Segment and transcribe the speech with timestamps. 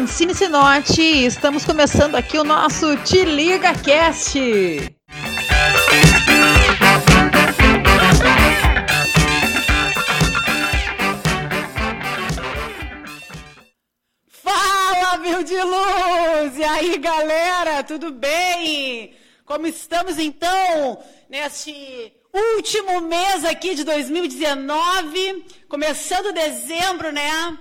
[0.00, 4.34] Francine Sinotti estamos começando aqui o nosso Te Liga Cast.
[14.26, 16.56] Fala, meu de luz!
[16.56, 19.14] E aí, galera, tudo bem?
[19.44, 22.10] Como estamos então neste
[22.56, 27.58] último mês aqui de 2019, começando dezembro, né?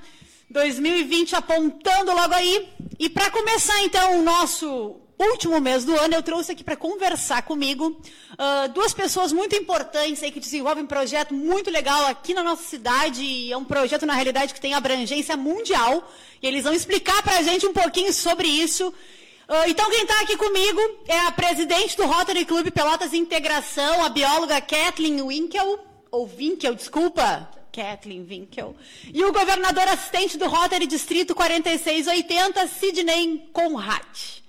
[0.49, 2.69] 2020 apontando logo aí.
[2.97, 7.41] E para começar então o nosso último mês do ano, eu trouxe aqui para conversar
[7.41, 12.41] comigo uh, duas pessoas muito importantes aí que desenvolvem um projeto muito legal aqui na
[12.41, 13.51] nossa cidade.
[13.51, 16.09] É um projeto, na realidade, que tem abrangência mundial.
[16.41, 18.87] E eles vão explicar para a gente um pouquinho sobre isso.
[18.87, 24.09] Uh, então, quem está aqui comigo é a presidente do Rotary Club Pelotas Integração, a
[24.09, 25.79] bióloga Kathleen Winkel,
[26.11, 28.75] ou Winkel, desculpa, Kathleen Winkel.
[29.13, 34.39] E o governador assistente do Rotary Distrito 4680, Sidney Conrad.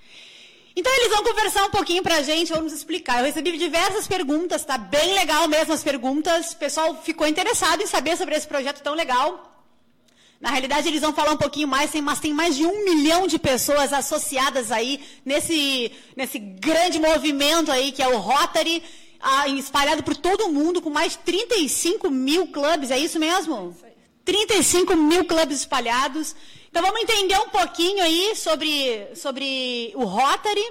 [0.74, 3.18] Então eles vão conversar um pouquinho pra gente, vão nos explicar.
[3.18, 6.52] Eu recebi diversas perguntas, tá bem legal mesmo as perguntas.
[6.52, 9.46] O pessoal ficou interessado em saber sobre esse projeto tão legal.
[10.40, 13.38] Na realidade, eles vão falar um pouquinho mais, mas tem mais de um milhão de
[13.38, 18.82] pessoas associadas aí nesse, nesse grande movimento aí que é o Rotary
[19.56, 23.76] espalhado por todo o mundo, com mais de 35 mil clubes, é isso mesmo?
[24.24, 26.34] 35 mil clubes espalhados.
[26.70, 30.64] Então vamos entender um pouquinho aí sobre, sobre o Rotary.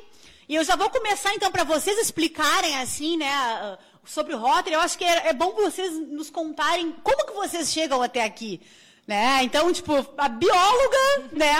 [0.47, 4.73] E eu já vou começar então para vocês explicarem assim, né, sobre o Rotary.
[4.73, 8.61] Eu acho que é, é bom vocês nos contarem como que vocês chegam até aqui.
[9.05, 9.43] Né?
[9.43, 11.53] Então, tipo, a bióloga, né,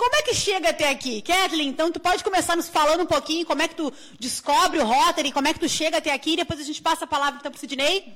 [0.00, 1.20] como é que chega até aqui?
[1.20, 4.84] Kathleen, então tu pode começar nos falando um pouquinho como é que tu descobre o
[4.84, 7.38] Rotary, como é que tu chega até aqui, e depois a gente passa a palavra
[7.38, 8.14] então para o Sidney.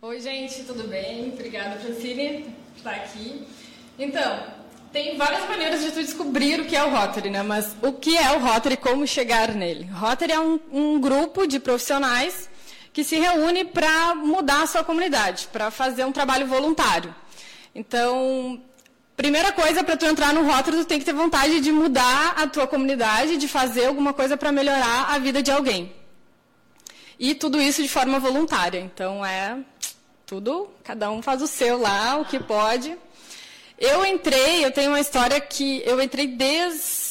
[0.00, 1.30] Oi, gente, tudo bem?
[1.30, 3.44] Obrigada, Francine, por estar aqui.
[3.98, 4.46] Então,
[4.92, 7.42] tem várias maneiras de tu descobrir o que é o Rotary, né?
[7.42, 9.82] Mas o que é o Rotary e como chegar nele?
[9.86, 12.48] Rotary é um, um grupo de profissionais
[12.92, 17.12] que se reúne para mudar a sua comunidade, para fazer um trabalho voluntário.
[17.74, 18.62] Então,
[19.18, 22.46] Primeira coisa, para tu entrar no rótulo, tu tem que ter vontade de mudar a
[22.46, 25.92] tua comunidade, de fazer alguma coisa para melhorar a vida de alguém.
[27.18, 28.78] E tudo isso de forma voluntária.
[28.78, 29.58] Então é
[30.24, 32.96] tudo, cada um faz o seu lá, o que pode.
[33.76, 37.07] Eu entrei, eu tenho uma história que eu entrei desde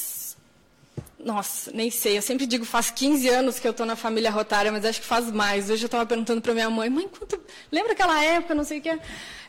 [1.28, 2.18] nossa, nem sei.
[2.18, 5.06] Eu sempre digo, faz 15 anos que eu estou na família rotária, mas acho que
[5.06, 5.70] faz mais.
[5.70, 7.38] Hoje eu estava perguntando para minha mãe, mãe, quanto...
[7.70, 8.98] lembra aquela época, não sei o que.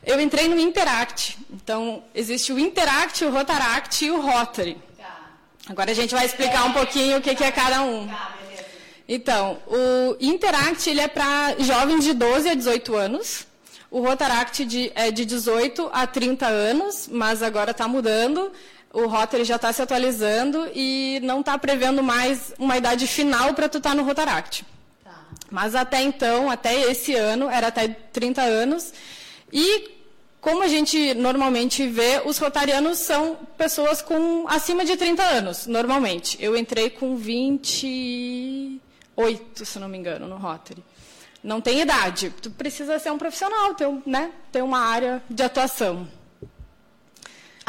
[0.04, 1.38] Eu entrei no Interact.
[1.52, 4.76] Então, existe o Interact, o Rotaract e o Rotary.
[5.68, 8.08] Agora a gente vai explicar um pouquinho o que, que é cada um.
[9.08, 13.46] Então, o Interact ele é para jovens de 12 a 18 anos.
[13.90, 18.50] O Rotaract de, é de 18 a 30 anos, mas agora está mudando
[18.92, 23.68] o Rotary já está se atualizando e não está prevendo mais uma idade final para
[23.68, 24.64] tu estar tá no Rotaract.
[25.04, 25.24] Tá.
[25.50, 28.92] Mas até então, até esse ano, era até 30 anos.
[29.52, 29.98] E
[30.40, 36.38] como a gente normalmente vê, os rotarianos são pessoas com acima de 30 anos, normalmente.
[36.40, 40.82] Eu entrei com 28, se não me engano, no Rotary.
[41.42, 42.32] Não tem idade.
[42.40, 46.08] Tu precisa ser um profissional, ter, né, ter uma área de atuação.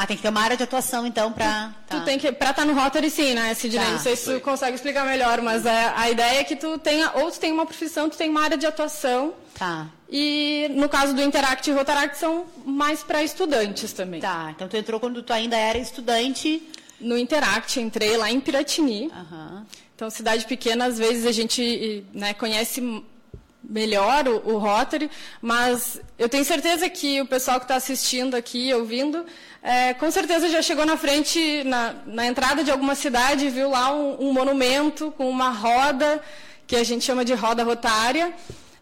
[0.01, 1.73] Ah, tem que ter uma área de atuação, então, para.
[1.85, 1.99] Tá.
[1.99, 2.31] Tu tem que.
[2.31, 3.83] Para estar tá no Rotary, sim, né, Sidney?
[3.83, 3.91] Tá.
[3.91, 7.11] Não sei se tu consegue explicar melhor, mas é, a ideia é que tu tenha.
[7.15, 9.33] Ou tu tem uma profissão, tu tem uma área de atuação.
[9.55, 9.87] Tá.
[10.09, 14.21] E no caso do Interact e Rotaract são mais para estudantes também.
[14.21, 14.53] Tá.
[14.55, 16.63] Então tu entrou quando tu ainda era estudante.
[17.01, 19.07] No Interact, entrei lá em Piratini.
[19.07, 19.66] Uhum.
[19.95, 22.81] Então, cidade pequena, às vezes a gente né, conhece
[23.61, 25.09] melhor o, o Rotary,
[25.41, 29.25] mas eu tenho certeza que o pessoal que está assistindo aqui, ouvindo,
[29.62, 33.94] é, com certeza já chegou na frente, na, na entrada de alguma cidade, viu lá
[33.94, 36.22] um, um, monumento com uma roda,
[36.66, 38.34] que a gente chama de roda rotária,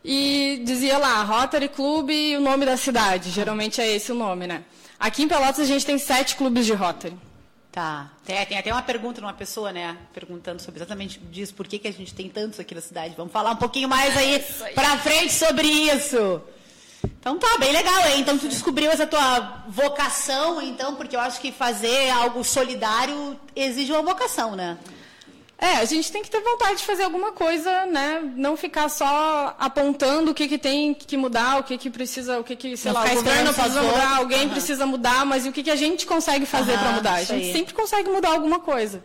[0.03, 3.31] e dizia lá, Rotary Club e o nome da cidade.
[3.31, 4.63] Geralmente é esse o nome, né?
[4.99, 7.17] Aqui em Pelotas a gente tem sete clubes de Rotary.
[7.71, 8.09] Tá.
[8.25, 9.97] Tem, tem, até uma pergunta numa pessoa, né?
[10.13, 13.13] Perguntando sobre exatamente disso, por que, que a gente tem tantos aqui na cidade.
[13.17, 14.73] Vamos falar um pouquinho mais aí, aí.
[14.73, 16.41] para frente sobre isso.
[17.19, 18.21] Então tá, bem legal, hein?
[18.21, 23.91] Então tu descobriu essa tua vocação, então, porque eu acho que fazer algo solidário exige
[23.91, 24.77] uma vocação, né?
[25.59, 28.21] É, a gente tem que ter vontade de fazer alguma coisa, né?
[28.35, 32.43] Não ficar só apontando o que, que tem que mudar, o que, que precisa, o
[32.43, 34.49] que, que sei não lá, o governo precisa mudar, alguém uhum.
[34.49, 37.13] precisa mudar, mas o que, que a gente consegue fazer uhum, para mudar?
[37.15, 39.03] A gente sempre consegue mudar alguma coisa.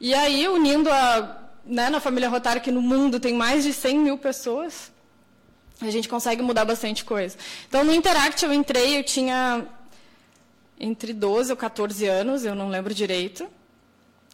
[0.00, 3.98] E aí, unindo a, né, na família Rotária, que no mundo tem mais de 100
[3.98, 4.90] mil pessoas,
[5.80, 7.36] a gente consegue mudar bastante coisa.
[7.68, 9.66] Então, no Interact eu entrei, eu tinha
[10.78, 13.46] entre 12 ou 14 anos, eu não lembro direito.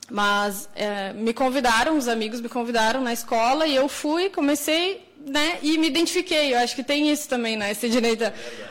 [0.09, 5.59] Mas é, me convidaram, os amigos me convidaram na escola e eu fui, comecei, né,
[5.63, 6.55] e me identifiquei.
[6.55, 8.23] Eu acho que tem isso também, né, esse direito.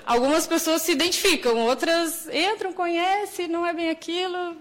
[0.05, 4.55] Algumas pessoas se identificam, outras entram, conhecem, não é bem aquilo.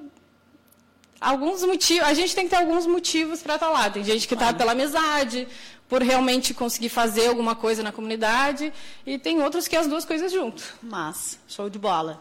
[1.20, 3.88] Alguns motivos, a gente tem que ter alguns motivos para estar tá lá.
[3.88, 5.46] Tem gente que está pela amizade,
[5.88, 8.72] por realmente conseguir fazer alguma coisa na comunidade,
[9.06, 10.62] e tem outros que as duas coisas junto.
[10.82, 12.20] Mas, show de bola.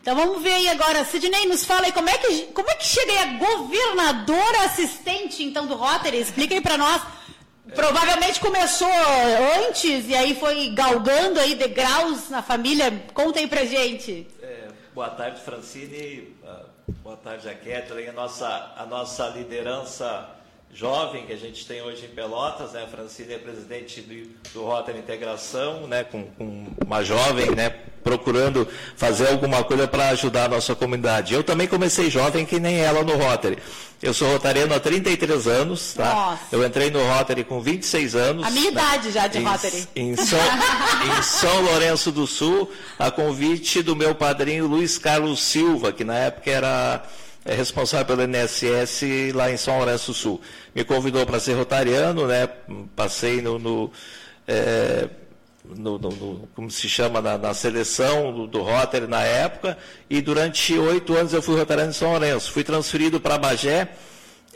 [0.00, 2.84] Então vamos ver aí agora, Sidney, nos fala aí como é que, como é que
[2.84, 6.18] chega aí a governadora assistente, então, do Rotary?
[6.18, 7.00] Explica aí para nós.
[7.74, 8.90] Provavelmente começou
[9.66, 13.04] antes e aí foi galgando aí degraus na família.
[13.14, 14.26] Conta aí pra gente.
[14.42, 16.36] É, boa tarde, Francine.
[16.44, 16.64] Ah,
[17.02, 18.08] boa tarde, a Kathleen.
[18.08, 20.28] A nossa, a nossa liderança
[20.72, 22.84] jovem que a gente tem hoje em Pelotas, né?
[22.84, 26.02] A Francine é presidente do, do Rotary Integração, né?
[26.02, 27.70] Com, com, uma jovem, né?
[28.02, 28.66] Procurando
[28.96, 31.34] fazer alguma coisa para ajudar a nossa comunidade.
[31.34, 33.58] Eu também comecei jovem que nem ela no Rotary.
[34.02, 36.12] Eu sou rotariano há 33 anos, tá?
[36.12, 36.42] Nossa.
[36.50, 38.44] Eu entrei no Rotary com 26 anos.
[38.44, 38.80] A minha né?
[38.80, 39.88] idade já de em, Rotary.
[39.94, 40.38] Em São,
[41.06, 46.16] em São Lourenço do Sul, a convite do meu padrinho Luiz Carlos Silva, que na
[46.16, 47.04] época era
[47.44, 50.40] é responsável pelo INSS lá em São Lourenço do Sul.
[50.74, 52.48] Me convidou para ser rotariano, né?
[52.94, 53.90] Passei no, no,
[54.46, 55.08] é,
[55.64, 59.76] no, no como se chama, na, na seleção do, do, Rotary na época,
[60.08, 62.52] e durante oito anos eu fui rotariano em São Lourenço.
[62.52, 63.88] Fui transferido para Bagé,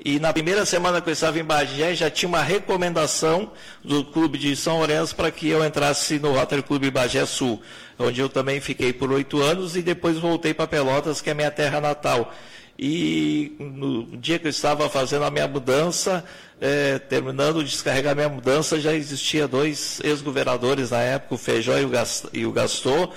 [0.05, 3.51] e na primeira semana que eu estava em Bagé, já tinha uma recomendação
[3.83, 7.61] do Clube de São Lourenço para que eu entrasse no Rotary Clube Bagé Sul,
[7.99, 11.51] onde eu também fiquei por oito anos e depois voltei para Pelotas, que é minha
[11.51, 12.33] terra natal.
[12.79, 16.25] E no dia que eu estava fazendo a minha mudança,
[16.61, 21.73] é, terminando de descarregar a minha mudança, já existia dois ex-governadores na época, o Feijó
[22.33, 23.13] e o Gastor,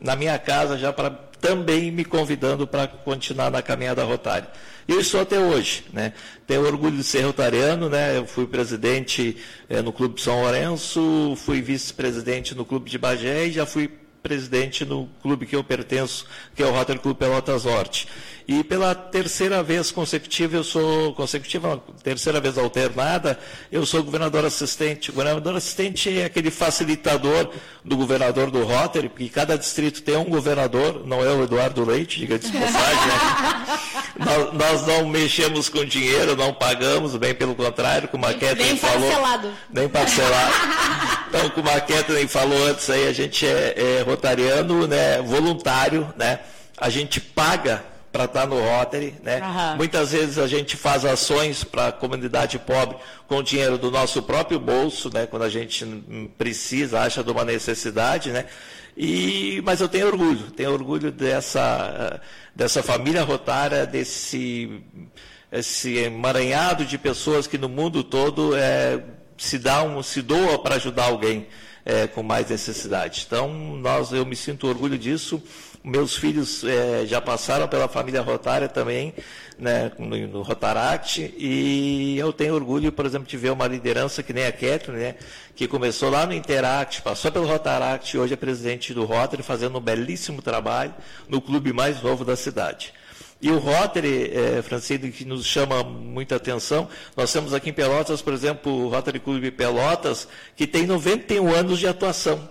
[0.00, 1.10] na minha casa já para
[1.42, 4.48] também me convidando para continuar na caminhada rotária.
[4.86, 6.12] Eu estou até hoje, né?
[6.46, 8.16] Tenho orgulho de ser rotariano, né?
[8.16, 9.36] Eu fui presidente
[9.68, 13.90] é, no Clube São Lourenço, fui vice-presidente no Clube de Bagé e já fui
[14.22, 18.06] presidente no clube que eu pertenço, que é o Rotary Clube Pelotas Norte.
[18.46, 23.38] E pela terceira vez consecutiva, eu sou, consecutiva, terceira vez alternada,
[23.70, 25.10] eu sou governador assistente.
[25.10, 27.50] O governador assistente é aquele facilitador
[27.84, 32.18] do governador do Rotary, porque cada distrito tem um governador, não é o Eduardo Leite,
[32.18, 33.06] diga de passagem.
[33.06, 33.80] Né?
[34.18, 39.08] nós, nós, não mexemos com dinheiro, não pagamos, bem pelo contrário, como a Kathleen falou.
[39.08, 39.52] Parcelado.
[39.70, 40.52] Nem parcelado.
[41.32, 46.40] Então, como a Kathleen falou antes aí, a gente é, é rotariano, né, voluntário, né?
[46.76, 49.14] A gente paga para estar tá no Rotary.
[49.22, 49.40] Né?
[49.40, 49.76] Uhum.
[49.78, 54.60] Muitas vezes a gente faz ações para a comunidade pobre com dinheiro do nosso próprio
[54.60, 55.26] bolso, né?
[55.26, 55.84] quando a gente
[56.36, 58.30] precisa, acha de uma necessidade.
[58.30, 58.44] Né?
[58.96, 62.20] E, mas eu tenho orgulho, tenho orgulho dessa,
[62.54, 64.82] dessa família rotária, desse
[65.50, 69.04] esse emaranhado de pessoas que no mundo todo é,
[69.36, 71.46] se, dá um, se doa para ajudar alguém
[71.84, 73.24] é, com mais necessidade.
[73.26, 75.42] Então, nós, eu me sinto orgulho disso.
[75.84, 79.12] Meus filhos é, já passaram pela família Rotária também,
[79.58, 84.32] né, no, no Rotaract, e eu tenho orgulho, por exemplo, de ver uma liderança que
[84.32, 85.14] nem a Kathleen, né,
[85.56, 89.76] que começou lá no Interact, passou pelo Rotaract e hoje é presidente do Rotary, fazendo
[89.76, 90.94] um belíssimo trabalho
[91.28, 92.92] no clube mais novo da cidade.
[93.40, 98.32] E o Rotary, é, que nos chama muita atenção, nós temos aqui em Pelotas, por
[98.32, 102.48] exemplo, o Rotary Clube Pelotas, que tem 91 anos de atuação.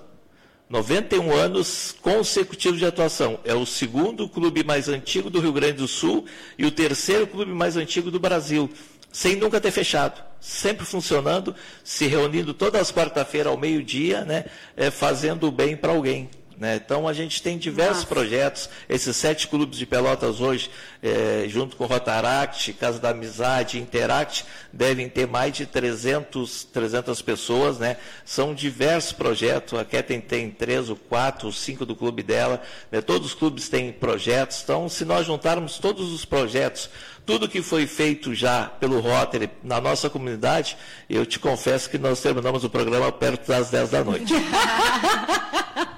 [0.72, 3.38] 91 anos consecutivos de atuação.
[3.44, 6.26] É o segundo clube mais antigo do Rio Grande do Sul
[6.58, 8.70] e o terceiro clube mais antigo do Brasil,
[9.12, 10.24] sem nunca ter fechado.
[10.40, 14.46] Sempre funcionando, se reunindo todas as quarta-feiras ao meio-dia, né,
[14.78, 16.30] é, fazendo o bem para alguém.
[16.62, 16.76] Né?
[16.76, 18.08] Então, a gente tem diversos Nossa.
[18.08, 18.70] projetos.
[18.88, 20.70] Esses sete clubes de Pelotas hoje,
[21.02, 27.80] é, junto com Rotaract, Casa da Amizade, Interact, devem ter mais de 300, 300 pessoas.
[27.80, 27.98] Né?
[28.24, 29.74] São diversos projetos.
[29.74, 32.62] A Ketem tem três, ou quatro, ou cinco do clube dela.
[32.92, 33.02] Né?
[33.02, 34.62] Todos os clubes têm projetos.
[34.64, 36.92] Então, se nós juntarmos todos os projetos,
[37.26, 40.78] tudo que foi feito já pelo Rotary na nossa comunidade,
[41.10, 44.32] eu te confesso que nós terminamos o programa perto das 10 da noite.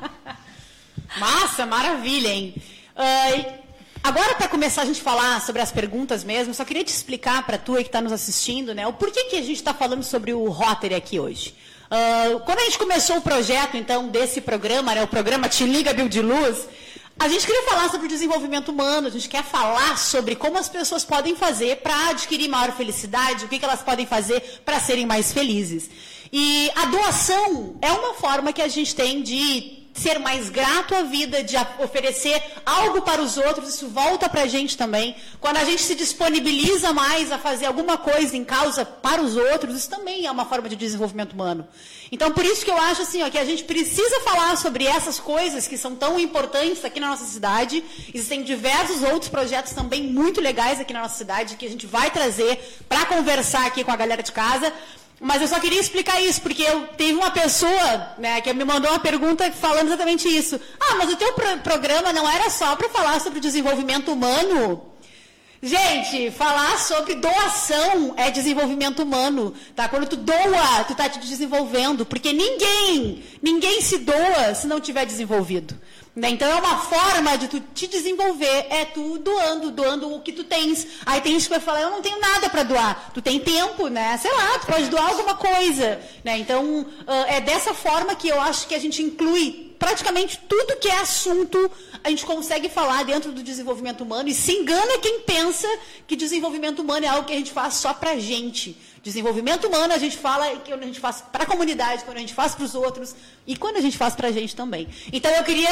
[1.18, 2.56] Massa, maravilha, hein?
[2.96, 3.54] Uh,
[4.04, 7.58] agora, para começar a gente falar sobre as perguntas mesmo, só queria te explicar para
[7.58, 10.50] tu que está nos assistindo, né, o porquê que a gente está falando sobre o
[10.50, 11.54] Rotary aqui hoje.
[11.86, 15.94] Uh, quando a gente começou o projeto, então, desse programa, né, o programa Te Liga
[15.94, 16.68] Bill de Luz,
[17.20, 20.68] a gente queria falar sobre o desenvolvimento humano, a gente quer falar sobre como as
[20.68, 25.06] pessoas podem fazer para adquirir maior felicidade, o que, que elas podem fazer para serem
[25.06, 25.92] mais felizes.
[26.32, 31.04] E a doação é uma forma que a gente tem de ser mais grato à
[31.04, 35.16] vida, de oferecer algo para os outros, isso volta para a gente também.
[35.40, 39.76] Quando a gente se disponibiliza mais a fazer alguma coisa em causa para os outros,
[39.76, 41.68] isso também é uma forma de desenvolvimento humano.
[42.12, 45.20] Então, por isso que eu acho assim, ó, que a gente precisa falar sobre essas
[45.20, 47.84] coisas que são tão importantes aqui na nossa cidade.
[48.14, 52.12] Existem diversos outros projetos também muito legais aqui na nossa cidade que a gente vai
[52.12, 54.72] trazer para conversar aqui com a galera de casa.
[55.26, 58.92] Mas eu só queria explicar isso, porque eu teve uma pessoa né, que me mandou
[58.92, 60.60] uma pergunta falando exatamente isso.
[60.78, 64.84] Ah, mas o teu pro programa não era só para falar sobre desenvolvimento humano?
[65.62, 69.88] Gente, falar sobre doação é desenvolvimento humano, tá?
[69.88, 75.06] Quando tu doa, tu tá te desenvolvendo, porque ninguém, ninguém se doa se não tiver
[75.06, 75.74] desenvolvido.
[76.16, 76.30] Né?
[76.30, 80.44] Então é uma forma de tu te desenvolver, é tu doando, doando o que tu
[80.44, 80.86] tens.
[81.06, 83.12] Aí tem gente que vai falar, eu não tenho nada para doar.
[83.14, 84.16] Tu tem tempo, né?
[84.18, 86.00] Sei lá, tu pode doar alguma coisa.
[86.24, 86.38] Né?
[86.38, 86.86] Então
[87.28, 91.70] é dessa forma que eu acho que a gente inclui praticamente tudo que é assunto
[92.04, 95.68] a gente consegue falar dentro do desenvolvimento humano e se engana quem pensa
[96.06, 98.78] que desenvolvimento humano é algo que a gente faz só pra gente.
[99.04, 102.34] Desenvolvimento humano a gente fala que a gente faz para a comunidade, quando a gente
[102.34, 103.14] faz para os outros
[103.46, 104.88] e quando a gente faz para a gente também.
[105.12, 105.70] Então eu queria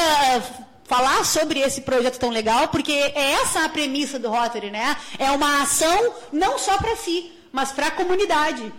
[0.83, 4.97] falar sobre esse projeto tão legal, porque é essa a premissa do Rotary, né?
[5.17, 8.69] É uma ação não só para si, mas para a comunidade.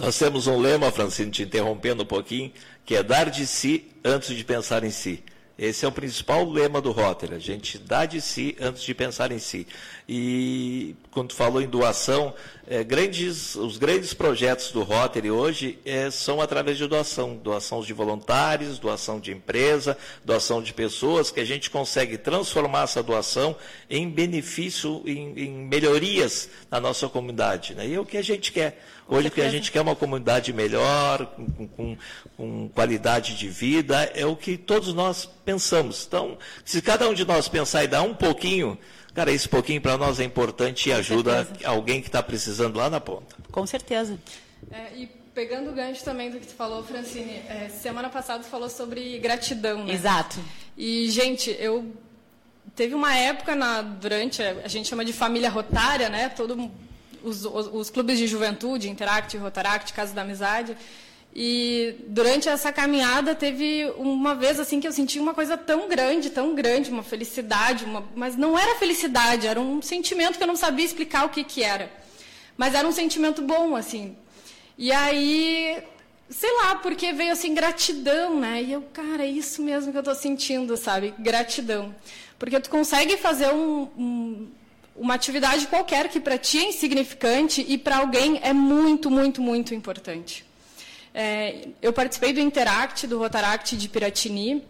[0.00, 2.52] Nós temos um lema, Francine, te interrompendo um pouquinho,
[2.84, 5.22] que é dar de si antes de pensar em si.
[5.58, 9.32] Esse é o principal lema do Rotary, a gente dá de si antes de pensar
[9.32, 9.66] em si.
[10.08, 12.32] E quando falou em doação,
[12.64, 17.92] é, grandes, os grandes projetos do Rotary hoje é, são através de doação, doação de
[17.92, 23.56] voluntários, doação de empresa, doação de pessoas, que a gente consegue transformar essa doação
[23.90, 27.74] em benefício, em, em melhorias na nossa comunidade.
[27.74, 27.88] Né?
[27.88, 28.80] E é o que a gente quer.
[29.08, 31.96] Hoje o que a gente quer é uma comunidade melhor, com, com,
[32.36, 36.04] com, qualidade de vida, é o que todos nós pensamos.
[36.06, 38.78] Então, se cada um de nós pensar e dar um pouquinho,
[39.14, 41.70] cara, esse pouquinho para nós é importante e com ajuda certeza.
[41.70, 43.34] alguém que está precisando lá na ponta.
[43.50, 44.18] Com certeza.
[44.70, 48.50] É, e pegando o gancho também do que tu falou, Francine, é, semana passada tu
[48.50, 49.94] falou sobre gratidão, né?
[49.94, 50.38] Exato.
[50.76, 51.90] E, gente, eu
[52.76, 56.28] teve uma época na, durante, a gente chama de família rotária, né?
[56.28, 56.70] Todo
[57.28, 60.76] os, os, os, clubes de juventude, Interact, Rotaract, Casa da Amizade.
[61.34, 66.30] E durante essa caminhada teve uma vez assim que eu senti uma coisa tão grande,
[66.30, 70.56] tão grande, uma felicidade, uma, mas não era felicidade, era um sentimento que eu não
[70.56, 71.92] sabia explicar o que que era.
[72.56, 74.16] Mas era um sentimento bom assim.
[74.76, 75.82] E aí,
[76.28, 78.62] sei lá, porque veio assim gratidão, né?
[78.62, 81.14] E eu, cara, é isso mesmo que eu estou sentindo, sabe?
[81.18, 81.94] Gratidão.
[82.38, 84.48] Porque tu consegue fazer um, um
[84.98, 89.74] uma atividade qualquer que para ti é insignificante e para alguém é muito, muito, muito
[89.74, 90.44] importante.
[91.14, 94.62] É, eu participei do Interact, do Rotaract de Piratini.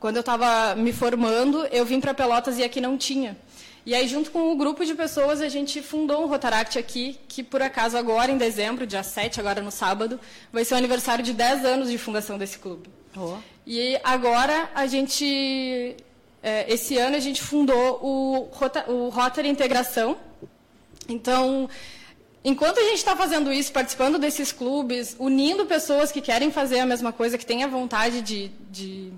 [0.00, 3.36] Quando eu estava me formando, eu vim para Pelotas e aqui não tinha.
[3.84, 7.42] E aí, junto com um grupo de pessoas, a gente fundou um Rotaract aqui, que
[7.42, 10.20] por acaso agora, em dezembro, dia 7, agora no sábado,
[10.52, 12.88] vai ser o aniversário de 10 anos de fundação desse clube.
[13.16, 13.36] Oh.
[13.66, 15.96] E agora a gente
[16.68, 20.16] esse ano a gente fundou o, Rota, o Rotary Integração.
[21.08, 21.68] Então,
[22.44, 26.86] enquanto a gente está fazendo isso, participando desses clubes, unindo pessoas que querem fazer a
[26.86, 29.12] mesma coisa, que têm a vontade de, de,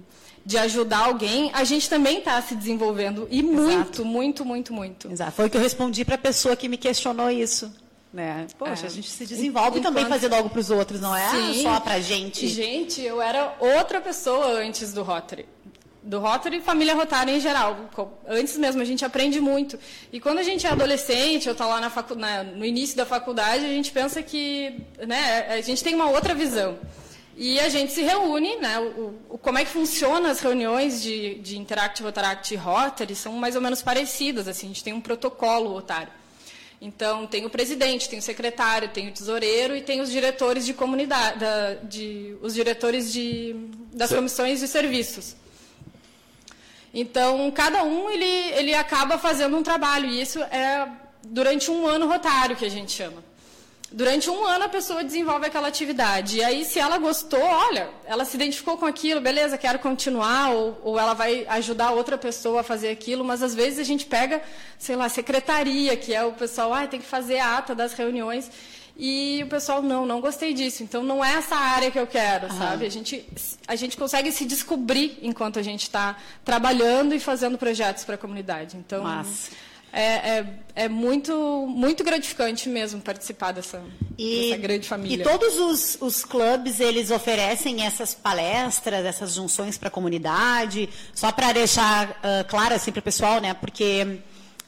[0.44, 3.26] de ajudar alguém, a gente também está se desenvolvendo.
[3.30, 3.54] E Exato.
[3.54, 5.10] muito, muito, muito, muito.
[5.10, 5.32] Exato.
[5.32, 7.72] Foi o que eu respondi para a pessoa que me questionou isso.
[8.12, 8.46] Né?
[8.56, 8.86] Poxa, é.
[8.86, 9.94] a gente se desenvolve Enquanto...
[9.94, 11.62] também fazendo algo para os outros, não é Sim.
[11.62, 12.46] só para a gente.
[12.46, 15.46] Gente, eu era outra pessoa antes do Rotary
[16.04, 17.88] do Rotary e família Rotary em geral.
[18.28, 19.78] Antes mesmo, a gente aprende muito.
[20.12, 22.14] E quando a gente é adolescente, ou está lá na facu...
[22.14, 24.74] Na, no início da faculdade, a gente pensa que
[25.06, 26.78] né, a gente tem uma outra visão.
[27.36, 31.36] E a gente se reúne, né, o, o como é que funciona as reuniões de,
[31.36, 34.46] de Interact, Rotaract e Rotary são mais ou menos parecidas.
[34.46, 36.10] Assim, a gente tem um protocolo Rotary.
[36.82, 40.74] Então, tem o presidente, tem o secretário, tem o tesoureiro e tem os diretores de
[40.74, 43.56] comunidade, da, de, os diretores de,
[43.90, 45.34] das comissões de serviços.
[46.94, 50.88] Então, cada um ele, ele acaba fazendo um trabalho, e isso é
[51.24, 53.24] durante um ano rotário, que a gente chama.
[53.90, 56.38] Durante um ano a pessoa desenvolve aquela atividade.
[56.38, 60.80] E aí, se ela gostou, olha, ela se identificou com aquilo, beleza, quero continuar, ou,
[60.84, 64.40] ou ela vai ajudar outra pessoa a fazer aquilo, mas às vezes a gente pega,
[64.78, 68.50] sei lá, secretaria, que é o pessoal, ah, tem que fazer a ata das reuniões.
[68.96, 70.82] E o pessoal, não, não gostei disso.
[70.82, 72.86] Então, não é essa área que eu quero, sabe?
[72.86, 73.26] A gente,
[73.66, 78.18] a gente consegue se descobrir enquanto a gente está trabalhando e fazendo projetos para a
[78.18, 78.76] comunidade.
[78.76, 79.04] Então,
[79.92, 81.32] é, é, é, muito,
[81.68, 83.80] muito gratificante mesmo participar dessa,
[84.18, 85.22] e, dessa grande família.
[85.22, 91.30] E todos os, os clubes, eles oferecem essas palestras, essas junções para a comunidade, só
[91.30, 93.54] para deixar uh, claro assim para o pessoal, né?
[93.54, 94.18] Porque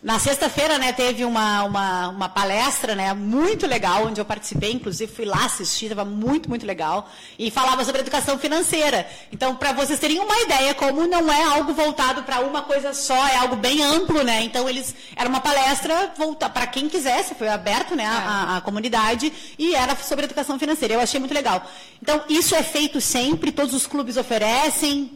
[0.07, 5.13] na sexta-feira, né, teve uma, uma, uma, palestra, né, muito legal, onde eu participei, inclusive
[5.13, 9.05] fui lá assistir, estava muito, muito legal, e falava sobre educação financeira.
[9.33, 13.27] Então, para vocês terem uma ideia, como não é algo voltado para uma coisa só,
[13.27, 16.15] é algo bem amplo, né, então eles, era uma palestra
[16.55, 20.95] para quem quisesse, foi aberto, né, a, a, a, comunidade, e era sobre educação financeira,
[20.95, 21.69] eu achei muito legal.
[22.01, 25.11] Então, isso é feito sempre, todos os clubes oferecem?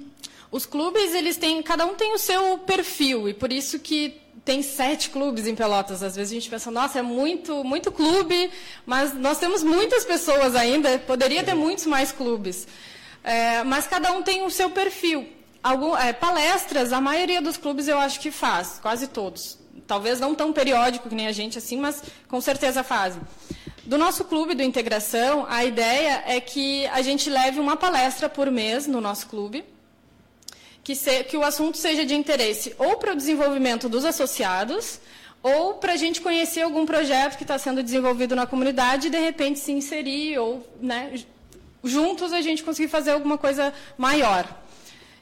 [0.50, 4.62] Os clubes, eles têm, cada um tem o seu perfil, e por isso que tem
[4.62, 6.02] sete clubes em Pelotas.
[6.02, 8.50] Às vezes a gente pensa, nossa, é muito, muito clube,
[8.86, 12.66] mas nós temos muitas pessoas ainda, poderia ter muitos mais clubes.
[13.22, 15.28] É, mas cada um tem o seu perfil.
[15.62, 19.58] Algum, é, palestras, a maioria dos clubes eu acho que faz, quase todos.
[19.86, 23.20] Talvez não tão periódico que nem a gente assim, mas com certeza fazem.
[23.84, 28.50] Do nosso clube do Integração, a ideia é que a gente leve uma palestra por
[28.50, 29.64] mês no nosso clube
[30.90, 34.98] que, se, que o assunto seja de interesse ou para o desenvolvimento dos associados,
[35.40, 39.18] ou para a gente conhecer algum projeto que está sendo desenvolvido na comunidade e, de
[39.18, 41.12] repente, se inserir, ou né,
[41.84, 44.44] juntos a gente conseguir fazer alguma coisa maior.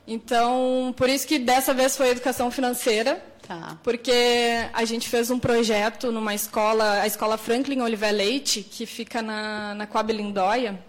[0.06, 3.78] Então, por isso que dessa vez foi educação financeira, tá.
[3.82, 9.20] porque a gente fez um projeto numa escola, a escola Franklin Oliver Leite, que fica
[9.20, 10.82] na, na Coab Lindóia.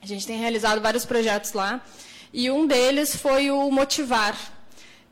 [0.00, 1.82] A gente tem realizado vários projetos lá.
[2.36, 4.36] E um deles foi o Motivar,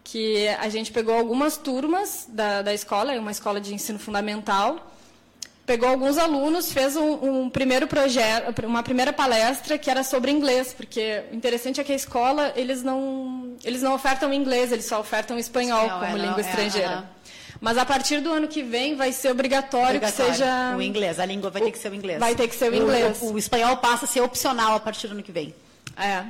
[0.05, 4.93] que a gente pegou algumas turmas da, da escola, é uma escola de ensino fundamental,
[5.65, 10.75] pegou alguns alunos, fez um, um, primeiro projeto, uma primeira palestra que era sobre inglês,
[10.75, 15.01] porque o interessante é que a escola eles não eles não ofertam inglês, eles só
[15.01, 16.93] ofertam espanhol, espanhol como é, língua não, é, estrangeira.
[16.93, 17.29] É,
[17.59, 21.19] Mas a partir do ano que vem vai ser obrigatório, obrigatório, que seja o inglês,
[21.19, 22.21] a língua vai ter que ser o inglês.
[22.21, 23.23] Vai ter que ser o inglês.
[23.23, 25.55] O, o, o espanhol passa a ser opcional a partir do ano que vem.
[25.97, 26.25] É.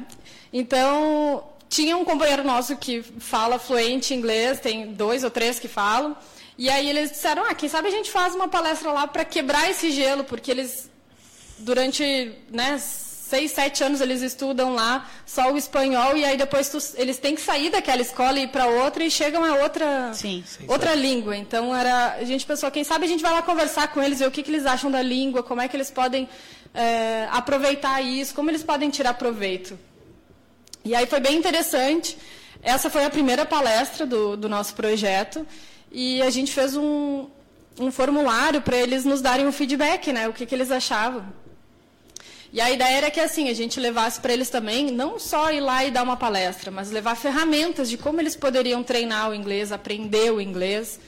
[0.57, 6.17] Então, tinha um companheiro nosso que fala fluente inglês, tem dois ou três que falam.
[6.57, 9.69] E aí eles disseram, ah, quem sabe a gente faz uma palestra lá para quebrar
[9.69, 10.88] esse gelo, porque eles,
[11.59, 16.79] durante né, seis, sete anos, eles estudam lá só o espanhol, e aí depois tu,
[16.97, 20.45] eles têm que sair daquela escola e ir para outra, e chegam a outra, sim,
[20.47, 21.37] sim, outra língua.
[21.37, 24.29] Então, era, a gente pensou, quem sabe a gente vai lá conversar com eles, ver
[24.29, 26.29] o que, que eles acham da língua, como é que eles podem
[26.73, 29.77] é, aproveitar isso, como eles podem tirar proveito.
[30.85, 32.16] E aí foi bem interessante.
[32.62, 35.47] Essa foi a primeira palestra do, do nosso projeto
[35.90, 37.27] e a gente fez um,
[37.79, 41.25] um formulário para eles nos darem um feedback, né, o que, que eles achavam.
[42.53, 45.61] E a ideia era que assim a gente levasse para eles também não só ir
[45.61, 49.73] lá e dar uma palestra, mas levar ferramentas de como eles poderiam treinar o inglês,
[49.73, 51.01] aprender o inglês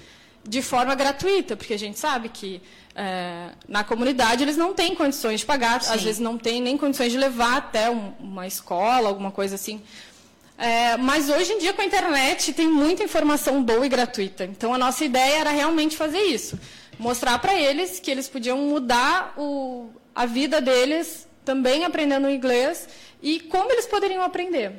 [0.43, 2.61] de forma gratuita, porque a gente sabe que
[2.97, 5.93] é, na comunidade eles não têm condições de pagar, Sim.
[5.93, 9.83] às vezes não têm nem condições de levar até um, uma escola, alguma coisa assim.
[10.57, 14.45] É, mas hoje em dia com a internet tem muita informação boa e gratuita.
[14.45, 16.59] Então a nossa ideia era realmente fazer isso,
[16.99, 22.89] mostrar para eles que eles podiam mudar o, a vida deles também aprendendo inglês
[23.23, 24.73] e como eles poderiam aprender.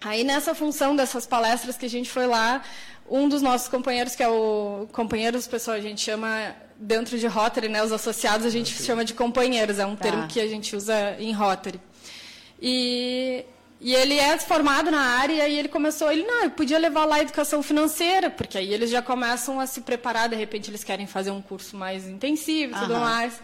[0.00, 2.62] Aí nessa função dessas palestras que a gente foi lá,
[3.10, 7.68] um dos nossos companheiros, que é o companheiros, pessoal, a gente chama dentro de Rotary,
[7.68, 8.86] né, os associados a gente okay.
[8.86, 10.04] chama de companheiros, é um tá.
[10.04, 11.80] termo que a gente usa em Rotary.
[12.60, 13.44] E,
[13.80, 17.16] e ele é formado na área e ele começou, ele não, eu podia levar lá
[17.16, 21.06] a educação financeira, porque aí eles já começam a se preparar, de repente eles querem
[21.06, 23.40] fazer um curso mais intensivo e tudo mais.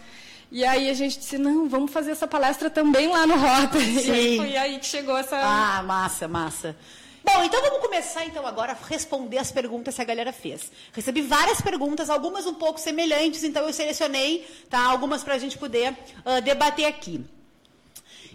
[0.51, 3.99] E aí a gente disse, não, vamos fazer essa palestra também lá no Rotary.
[4.01, 4.33] Sim.
[4.33, 5.37] E foi aí que chegou essa...
[5.37, 6.75] Ah, massa, massa.
[7.23, 10.71] Bom, então vamos começar então agora a responder as perguntas que a galera fez.
[10.91, 15.57] Recebi várias perguntas, algumas um pouco semelhantes, então eu selecionei tá, algumas para a gente
[15.57, 15.91] poder
[16.25, 17.23] uh, debater aqui.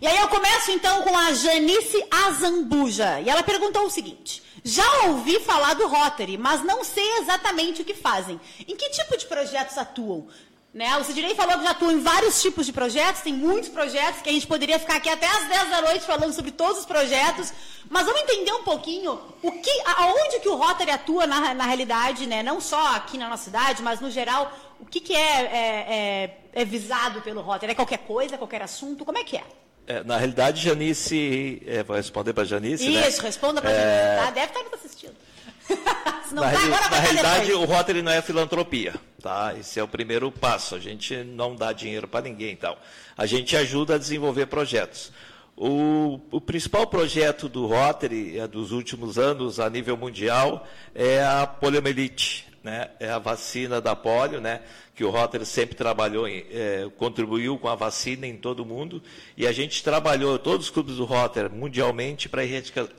[0.00, 3.20] E aí eu começo então com a Janice Azambuja.
[3.22, 7.84] E ela perguntou o seguinte: Já ouvi falar do Rotary, mas não sei exatamente o
[7.84, 8.38] que fazem.
[8.68, 10.28] Em que tipo de projetos atuam?
[10.76, 10.94] Né?
[10.98, 14.28] O Sidney falou que já atua em vários tipos de projetos, tem muitos projetos, que
[14.28, 17.50] a gente poderia ficar aqui até às 10 da noite falando sobre todos os projetos,
[17.88, 22.26] mas vamos entender um pouquinho o que, aonde que o Rotary atua na, na realidade,
[22.26, 22.42] né?
[22.42, 26.38] não só aqui na nossa cidade, mas no geral, o que, que é, é, é,
[26.52, 27.72] é visado pelo Rotary?
[27.72, 29.02] É qualquer coisa, qualquer assunto?
[29.02, 29.44] Como é que é?
[29.86, 33.08] É, na realidade, Janice, é, vou responder para Janice, né?
[33.08, 33.28] Isso, né?
[33.28, 33.78] responda para a é...
[33.78, 34.30] Janice, tá?
[34.30, 35.16] Deve estar nos assistindo.
[36.32, 39.54] na, tá, reali na realidade, o Rotary não é filantropia, tá?
[39.58, 40.74] Esse é o primeiro passo.
[40.74, 42.76] A gente não dá dinheiro para ninguém, então.
[43.16, 45.12] A gente ajuda a desenvolver projetos.
[45.56, 51.46] O, o, principal projeto do Rotary é, dos últimos anos a nível mundial é a
[51.46, 52.46] poliomielite.
[52.62, 54.60] né, é a vacina da polio, né,
[54.92, 59.00] que o Rotary sempre trabalhou, é, contribuiu com a vacina em todo o mundo,
[59.36, 62.44] e a gente trabalhou, todos os clubes do Rotary, mundialmente, para a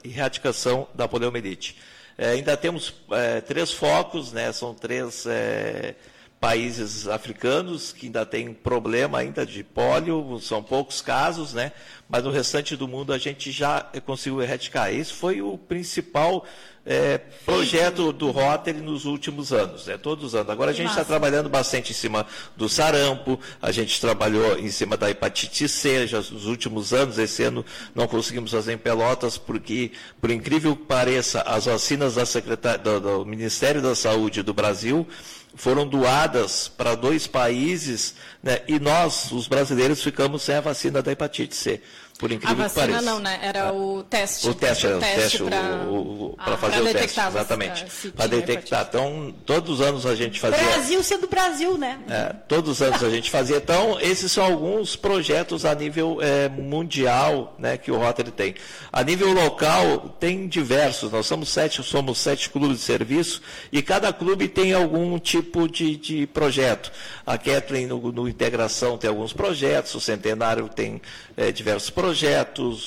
[0.05, 1.75] erradicação da poliomielite.
[2.17, 5.93] É, ainda temos é, três focos, né, são três é,
[6.39, 11.71] países africanos que ainda têm problema ainda de pólio, são poucos casos, né,
[12.09, 14.91] mas no restante do mundo a gente já conseguiu erradicar.
[14.91, 16.43] Esse foi o principal
[16.89, 20.49] é, projeto do Rotary nos últimos anos, né, todos os anos.
[20.49, 24.95] Agora a gente está trabalhando bastante em cima do sarampo, a gente trabalhou em cima
[24.95, 27.19] da hepatite C já nos últimos anos.
[27.19, 32.99] Esse ano não conseguimos fazer em Pelotas porque, por incrível que pareça, as vacinas do,
[33.01, 35.05] do Ministério da Saúde do Brasil
[35.55, 41.11] foram doadas para dois países né, e nós, os brasileiros, ficamos sem a vacina da
[41.11, 41.81] hepatite C.
[42.17, 43.39] Por incrível a vacina não, né?
[43.43, 44.49] Era o teste.
[44.49, 47.85] O teste, era o teste para fazer o teste, exatamente.
[48.11, 48.87] Para detectar.
[48.89, 50.57] Então, todos os anos a gente fazia.
[50.57, 51.99] Brasil sendo Brasil, né?
[52.09, 53.57] É, todos os anos a gente fazia.
[53.57, 58.55] Então, esses são alguns projetos a nível é, mundial né, que o Rotary tem.
[58.91, 61.11] A nível local, tem diversos.
[61.11, 65.95] Nós somos sete, somos sete clubes de serviço e cada clube tem algum tipo de,
[65.95, 66.91] de projeto.
[67.25, 71.01] A Kathleen, no, no Integração, tem alguns projetos, o Centenário tem
[71.35, 72.06] é, diversos projetos,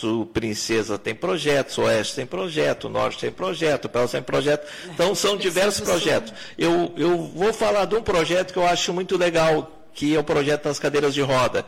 [0.03, 4.23] o Princesa tem projetos, o Oeste tem projeto, o Norte tem projeto, o Pelas tem
[4.23, 4.67] projeto.
[4.87, 6.33] Então, são diversos projetos.
[6.59, 10.25] Eu, eu vou falar de um projeto que eu acho muito legal, que é o
[10.25, 11.67] projeto das cadeiras de roda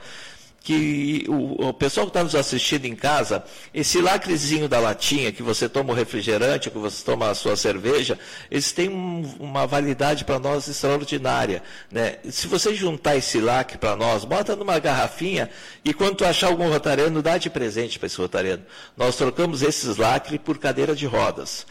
[0.63, 3.45] que o, o pessoal que está nos assistindo em casa,
[3.75, 8.19] esse lacrezinho da latinha, que você toma o refrigerante, que você toma a sua cerveja,
[8.51, 11.63] eles têm um, uma validade para nós extraordinária.
[11.91, 12.19] Né?
[12.31, 15.51] Se você juntar esse lacre para nós, bota numa garrafinha
[15.85, 18.63] e quando tu achar algum rotariano, dá de presente para esse rotariano.
[18.97, 21.67] Nós trocamos esses lacres por cadeira de rodas.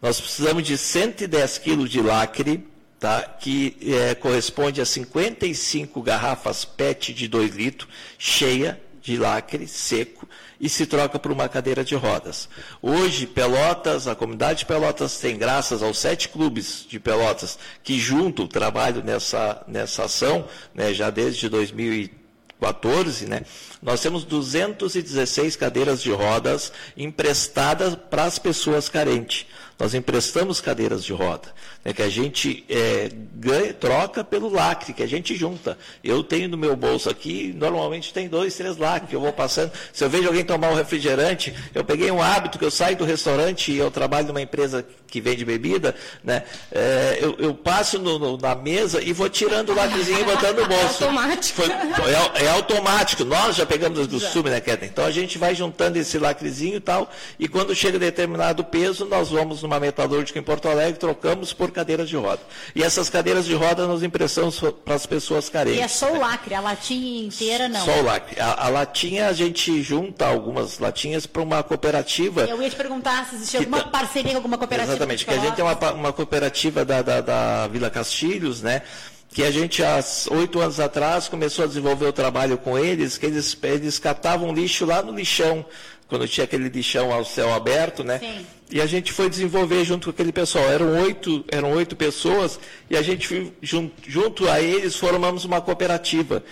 [0.00, 2.64] Nós precisamos de 110 quilos de lacre
[2.98, 3.22] tá?
[3.22, 10.28] que é, corresponde a 55 garrafas PET de 2 litros, cheia de lacre seco,
[10.60, 12.48] e se troca por uma cadeira de rodas.
[12.82, 18.48] Hoje, Pelotas, a comunidade de Pelotas tem, graças aos sete clubes de Pelotas que junto
[18.48, 23.42] trabalham nessa, nessa ação, né, já desde 2014, né,
[23.80, 29.46] nós temos 216 cadeiras de rodas emprestadas para as pessoas carentes.
[29.78, 31.52] Nós emprestamos cadeiras de roda,
[31.84, 35.76] né, que a gente é, ganha, troca pelo lacre, que a gente junta.
[36.02, 39.70] Eu tenho no meu bolso aqui, normalmente tem dois, três lacres, eu vou passando.
[39.92, 43.04] Se eu vejo alguém tomar um refrigerante, eu peguei um hábito que eu saio do
[43.04, 48.18] restaurante e eu trabalho numa empresa que vende bebida, né, é, eu, eu, passo no,
[48.18, 51.04] no, na mesa e vou tirando o lacrezinho e botando no bolso.
[51.04, 51.62] É automático.
[51.62, 53.24] Foi, é, é, automático.
[53.24, 54.88] Nós já pegamos o costume, né, Ketlin?
[54.88, 59.28] Então a gente vai juntando esse lacrezinho e tal, e quando chega determinado peso, nós
[59.28, 62.40] vamos numa metalúrgica em Porto Alegre, trocamos por cadeiras de roda.
[62.74, 65.80] E essas cadeiras de roda nós emprestamos para as pessoas carentes.
[65.80, 67.84] E é só o lacre, a latinha inteira não?
[67.84, 68.40] Só o lacre.
[68.40, 72.42] A, a latinha, a gente junta algumas latinhas para uma cooperativa.
[72.44, 73.90] Eu ia te perguntar se existe alguma tá...
[73.90, 74.92] parceria com alguma cooperativa.
[74.92, 78.82] Exatamente, que a gente tem uma, uma cooperativa da, da, da Vila Castilhos, né?
[79.28, 83.26] que a gente, há oito anos atrás, começou a desenvolver o trabalho com eles, que
[83.26, 85.62] eles, eles catavam lixo lá no lixão,
[86.08, 88.18] quando tinha aquele lixão ao céu aberto, né?
[88.18, 88.46] Sim.
[88.70, 90.64] E a gente foi desenvolver junto com aquele pessoal.
[90.64, 92.58] Eram oito, eram oito pessoas
[92.90, 96.42] e a gente, junto, junto a eles, formamos uma cooperativa.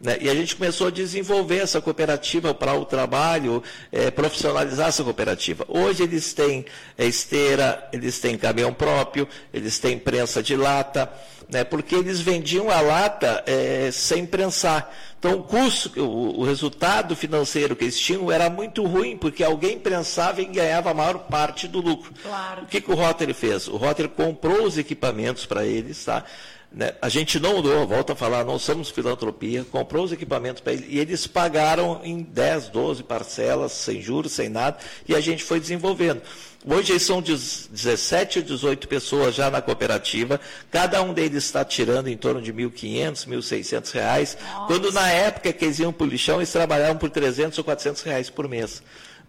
[0.00, 0.16] Né?
[0.20, 5.66] E a gente começou a desenvolver essa cooperativa para o trabalho, é, profissionalizar essa cooperativa.
[5.68, 6.64] Hoje eles têm
[6.96, 11.12] é, esteira, eles têm caminhão próprio, eles têm prensa de lata,
[11.50, 14.90] né, porque eles vendiam a lata é, sem prensar.
[15.18, 19.78] Então, o custo, o, o, resultado financeiro que eles tinham era muito ruim, porque alguém
[19.78, 22.14] prensava e ganhava a maior parte do lucro.
[22.22, 22.62] Claro.
[22.62, 23.68] O que, que o Rotter fez?
[23.68, 26.24] O Rotter comprou os equipamentos para eles, tá?
[26.72, 26.92] Né?
[27.02, 30.86] A gente não deu, volta a falar, não somos filantropia, comprou os equipamentos para eles
[30.88, 34.78] e eles pagaram em 10, 12 parcelas, sem juros, sem nada,
[35.08, 36.22] e a gente foi desenvolvendo.
[36.64, 40.38] Hoje são 17 ou 18 pessoas já na cooperativa,
[40.70, 44.66] cada um deles está tirando em torno de 1.500, 1.600 reais, Nossa.
[44.66, 48.02] quando na época que eles iam para o lixão, eles trabalhavam por 300 ou 400
[48.02, 48.80] reais por mês.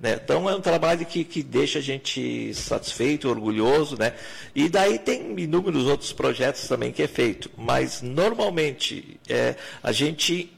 [0.02, 0.20] Né?
[0.24, 4.14] Então é um trabalho que, que deixa a gente satisfeito, orgulhoso, né?
[4.56, 7.52] E daí tem inúmeros outros projetos também que é feito.
[7.56, 10.52] Mas normalmente é, a gente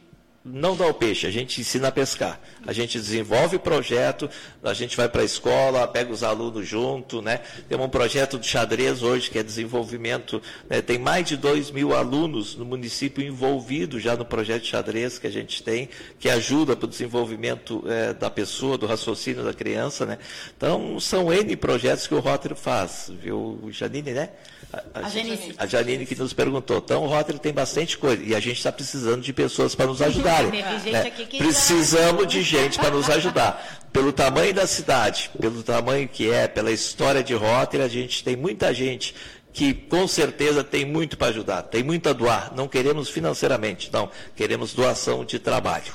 [0.45, 2.39] não dá o peixe, a gente ensina a pescar.
[2.67, 4.29] A gente desenvolve projeto,
[4.61, 7.39] a gente vai para a escola, pega os alunos junto, né?
[7.69, 10.81] Temos um projeto de xadrez hoje, que é desenvolvimento, né?
[10.81, 15.27] tem mais de 2 mil alunos no município envolvidos já no projeto de xadrez que
[15.27, 15.87] a gente tem,
[16.19, 20.17] que ajuda para o desenvolvimento é, da pessoa, do raciocínio da criança, né?
[20.57, 24.29] Então, são N projetos que o Rotary faz, viu, Janine, né?
[24.73, 25.55] A, a, Janine.
[25.55, 26.77] a Janine que nos perguntou.
[26.77, 30.01] Então, o Rotary tem bastante coisa, e a gente está precisando de pessoas para nos
[30.01, 31.11] ajudar né?
[31.37, 33.87] Precisamos de gente para nos ajudar.
[33.93, 38.35] Pelo tamanho da cidade, pelo tamanho que é, pela história de Rotary, a gente tem
[38.35, 39.13] muita gente
[39.53, 42.51] que com certeza tem muito para ajudar, tem muito a doar.
[42.55, 45.93] Não queremos financeiramente, não, queremos doação de trabalho.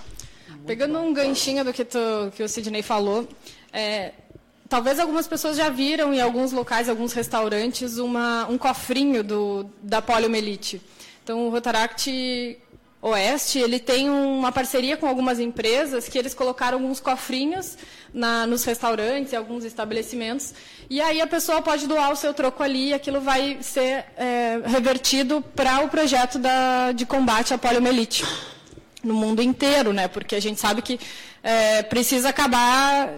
[0.65, 1.99] Pegando um ganchinho do que, tu,
[2.37, 3.27] que o Sidney falou,
[3.73, 4.13] é,
[4.69, 10.03] talvez algumas pessoas já viram em alguns locais, alguns restaurantes, uma, um cofrinho do, da
[10.03, 10.81] poliomielite.
[11.25, 12.59] Então, o Rotaract
[13.01, 17.79] Oeste, ele tem uma parceria com algumas empresas que eles colocaram alguns cofrinhos
[18.13, 20.53] na, nos restaurantes e alguns estabelecimentos.
[20.91, 24.61] E aí a pessoa pode doar o seu troco ali e aquilo vai ser é,
[24.65, 28.25] revertido para o projeto da, de combate à poliomielite
[29.05, 30.09] no mundo inteiro, né?
[30.09, 30.99] Porque a gente sabe que
[31.41, 33.15] é, precisa acabar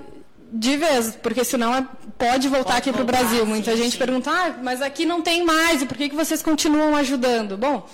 [0.52, 1.86] de vez, porque senão é,
[2.18, 3.46] pode voltar pode aqui para o Brasil.
[3.46, 3.98] Muita sim, gente sim.
[3.98, 7.56] pergunta, ah, mas aqui não tem mais, e por que, que vocês continuam ajudando?
[7.56, 7.88] Bom,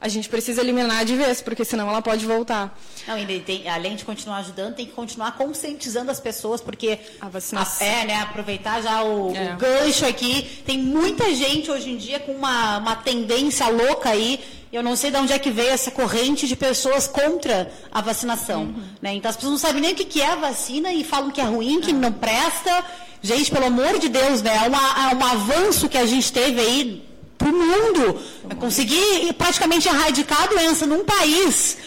[0.00, 2.78] a gente precisa eliminar de vez, porque senão ela pode voltar.
[3.06, 7.84] Não, tem, além de continuar ajudando, tem que continuar conscientizando as pessoas, porque a vacinação.
[7.84, 9.54] A, é, né, aproveitar já o, é.
[9.54, 10.62] o, gancho aqui.
[10.64, 14.38] Tem muita gente hoje em dia com uma, uma tendência louca aí.
[14.72, 18.64] Eu não sei de onde é que veio essa corrente de pessoas contra a vacinação.
[18.64, 18.82] Uhum.
[19.02, 19.14] Né?
[19.14, 21.44] Então as pessoas não sabem nem o que é a vacina e falam que é
[21.44, 22.84] ruim, que não presta.
[23.20, 24.60] Gente, pelo amor de Deus, né?
[24.64, 27.07] É, uma, é um avanço que a gente teve aí
[27.38, 28.20] para o mundo.
[28.50, 31.78] É conseguir praticamente erradicar a doença num país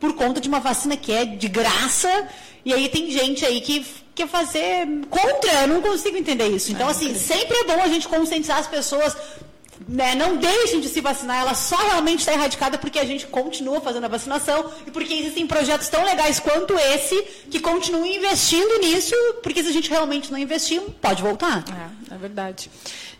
[0.00, 2.28] por conta de uma vacina que é de graça.
[2.64, 5.62] E aí tem gente aí que quer fazer contra.
[5.62, 6.72] Eu não consigo entender isso.
[6.72, 9.16] Então, assim, sempre é bom a gente conscientizar as pessoas.
[9.88, 13.80] Né, não deixem de se vacinar, ela só realmente está erradicada porque a gente continua
[13.80, 17.16] fazendo a vacinação e porque existem projetos tão legais quanto esse
[17.50, 21.64] que continuam investindo nisso, porque se a gente realmente não investir, pode voltar.
[22.10, 22.70] É, é verdade.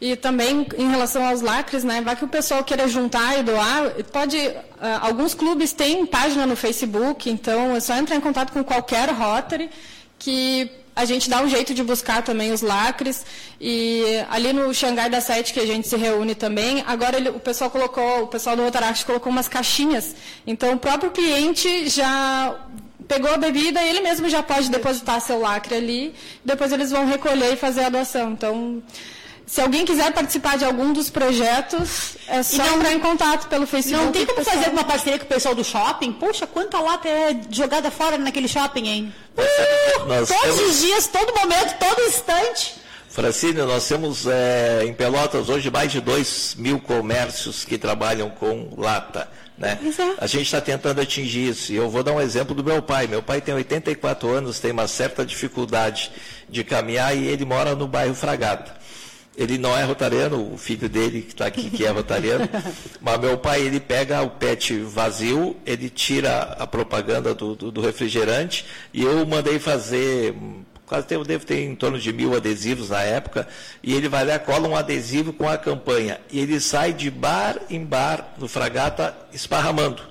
[0.01, 3.91] E também em relação aos lacres, né, vai que o pessoal queira juntar e doar,
[4.11, 4.65] pode, uh,
[5.03, 9.69] alguns clubes têm página no Facebook, então é só entrar em contato com qualquer Rotary
[10.19, 13.25] que a gente dá um jeito de buscar também os lacres.
[13.61, 17.41] E ali no Xangai da Sete, que a gente se reúne também, agora ele, o
[17.41, 20.15] pessoal colocou, o pessoal do Rotaract colocou umas caixinhas.
[20.47, 22.55] Então o próprio cliente já
[23.09, 27.55] pegou a bebida, ele mesmo já pode depositar seu lacre ali, depois eles vão recolher
[27.55, 28.33] e fazer a doação.
[28.33, 28.83] Então,
[29.51, 33.67] se alguém quiser participar de algum dos projetos, é só não, entrar em contato pelo
[33.67, 34.05] Facebook.
[34.05, 36.13] Não tem como fazer uma parceria com o pessoal do shopping?
[36.13, 39.15] Puxa, quanta lata é jogada fora naquele shopping, hein?
[39.37, 40.61] Uh, todos temos...
[40.61, 42.77] os dias, todo momento, todo instante.
[43.09, 48.73] Francine, nós temos é, em Pelotas hoje mais de 2 mil comércios que trabalham com
[48.79, 49.29] lata.
[49.59, 49.81] Né?
[49.83, 50.25] É.
[50.25, 51.73] A gente está tentando atingir isso.
[51.73, 53.09] E eu vou dar um exemplo do meu pai.
[53.09, 56.13] Meu pai tem 84 anos, tem uma certa dificuldade
[56.49, 58.79] de caminhar e ele mora no bairro Fragata.
[59.41, 62.47] Ele não é rotariano, o filho dele que está aqui, que é rotariano,
[63.01, 67.81] mas meu pai, ele pega o PET vazio, ele tira a propaganda do, do, do
[67.81, 70.35] refrigerante, e eu mandei fazer,
[70.85, 73.49] quase devo, devo ter em torno de mil adesivos na época,
[73.83, 77.57] e ele vai lá, cola um adesivo com a campanha, e ele sai de bar
[77.71, 80.03] em bar no Fragata esparramando.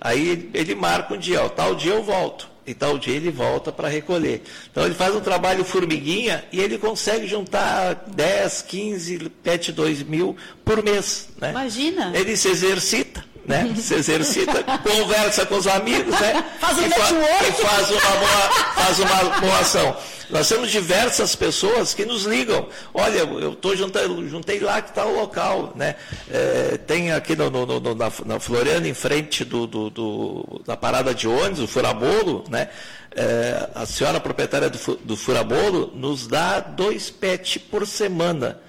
[0.00, 3.72] Aí ele marca um dia, ó, tal dia eu volto e tal dia ele volta
[3.72, 4.42] para recolher.
[4.70, 10.36] Então ele faz um trabalho formiguinha e ele consegue juntar 10, 15, PET 2 mil
[10.64, 11.30] por mês.
[11.40, 11.50] Né?
[11.50, 12.12] Imagina.
[12.14, 13.24] Ele se exercita.
[13.48, 13.74] Né?
[13.74, 16.44] Se exercita, conversa com os amigos, né?
[16.60, 17.48] faz um e, network.
[17.48, 19.96] e faz uma boa, faz uma boa ação.
[20.28, 22.68] Nós temos diversas pessoas que nos ligam.
[22.92, 25.72] Olha, eu tô juntando, juntei lá que está o local.
[25.74, 25.96] Né?
[26.30, 30.76] É, tem aqui no, no, no, na, na Floriana, em frente do, do, do, da
[30.76, 32.68] parada de ônibus, o Furabolo, né?
[33.16, 38.60] É, a senhora proprietária do, do Furabolo nos dá dois PET por semana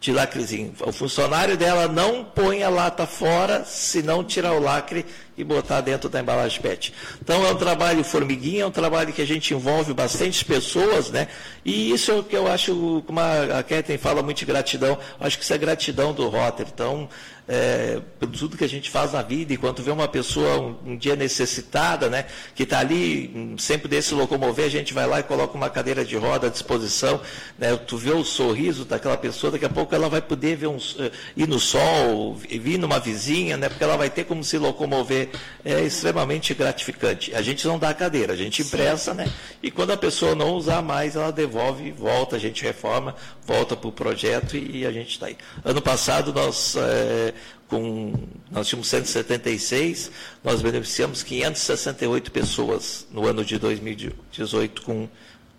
[0.00, 0.74] de lacrezinho.
[0.80, 5.06] O funcionário dela não põe a lata fora se não tirar o lacre
[5.36, 6.92] e botar dentro da embalagem PET.
[7.22, 11.28] Então é um trabalho formiguinha, é um trabalho que a gente envolve bastante pessoas, né?
[11.64, 15.38] E isso é o que eu acho, como a Kathleen fala muito de gratidão, acho
[15.38, 16.66] que isso é gratidão do Rotter.
[16.72, 17.08] Então,
[17.48, 20.96] é, tudo que a gente faz na vida, e quando vê uma pessoa um, um
[20.96, 25.22] dia necessitada, né, que está ali, um, sempre desse locomover, a gente vai lá e
[25.22, 27.20] coloca uma cadeira de roda à disposição,
[27.58, 30.76] né, tu vê o sorriso daquela pessoa, daqui a pouco ela vai poder ver um,
[30.76, 35.28] uh, ir no sol, vir numa vizinha, né, porque ela vai ter como se locomover.
[35.64, 37.34] É extremamente gratificante.
[37.34, 39.30] A gente não dá a cadeira, a gente empresta, né,
[39.62, 43.14] e quando a pessoa não usar mais, ela devolve, volta, a gente reforma,
[43.46, 45.36] volta para o projeto e, e a gente está aí.
[45.64, 47.34] Ano passado nós é,
[47.68, 48.14] com,
[48.50, 50.10] nós tínhamos 176,
[50.42, 55.08] nós beneficiamos 568 pessoas no ano de 2018 com,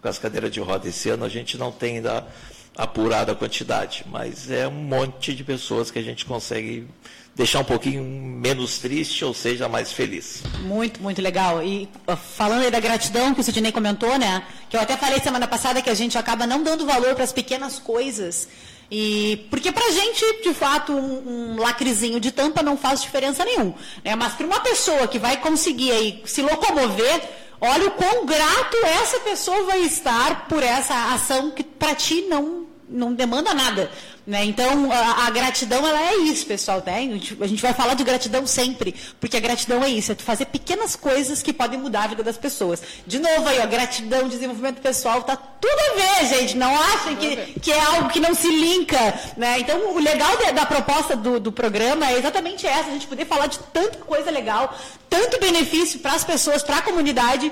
[0.01, 0.87] com as cadeiras de roda.
[0.87, 2.25] Esse ano a gente não tem ainda
[2.75, 6.87] apurada a quantidade, mas é um monte de pessoas que a gente consegue
[7.37, 10.41] deixar um pouquinho menos triste, ou seja, mais feliz.
[10.61, 11.63] Muito, muito legal.
[11.63, 11.87] E
[12.35, 14.43] falando aí da gratidão que o Sidney comentou, né?
[14.69, 17.31] Que eu até falei semana passada que a gente acaba não dando valor para as
[17.31, 18.47] pequenas coisas.
[18.89, 23.43] E porque para a gente, de fato, um, um, lacrezinho de tampa não faz diferença
[23.43, 23.75] nenhuma.
[24.03, 24.15] Né?
[24.15, 27.21] Mas para uma pessoa que vai conseguir aí se locomover,
[27.59, 32.65] olha o quão grato essa pessoa vai estar por essa ação que para ti não
[32.89, 33.91] não demanda nada.
[34.27, 34.43] Né?
[34.43, 36.83] Então, a, a, gratidão, ela é isso, pessoal.
[36.85, 37.17] Né?
[37.39, 40.47] A gente vai falar de gratidão sempre, porque a gratidão é isso, é tu fazer
[40.47, 42.83] pequenas coisas que podem mudar a vida das pessoas.
[43.05, 46.57] De novo aí, ó, gratidão, desenvolvimento pessoal, tá tudo a ver, gente.
[46.57, 48.99] Não achem que, que é algo que não se linka.
[49.37, 49.61] Né?
[49.61, 53.25] Então, o legal de, da proposta do, do programa é exatamente essa, a gente poder
[53.25, 54.77] falar de tanta coisa legal,
[55.09, 57.49] tanto benefício para as pessoas, para a comunidade,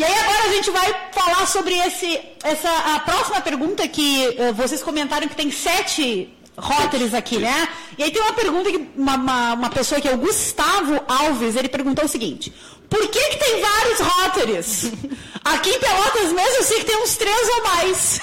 [0.00, 4.54] e aí agora a gente vai falar sobre esse, essa a próxima pergunta que uh,
[4.54, 7.68] vocês comentaram que tem sete rótulos aqui, né?
[7.98, 11.54] E aí tem uma pergunta que uma, uma, uma, pessoa que é o Gustavo Alves,
[11.54, 12.50] ele perguntou o seguinte:
[12.88, 14.84] por que, que tem vários rótulos?
[15.44, 18.20] Aqui em Pelotas mesmo eu sei que tem uns três ou mais.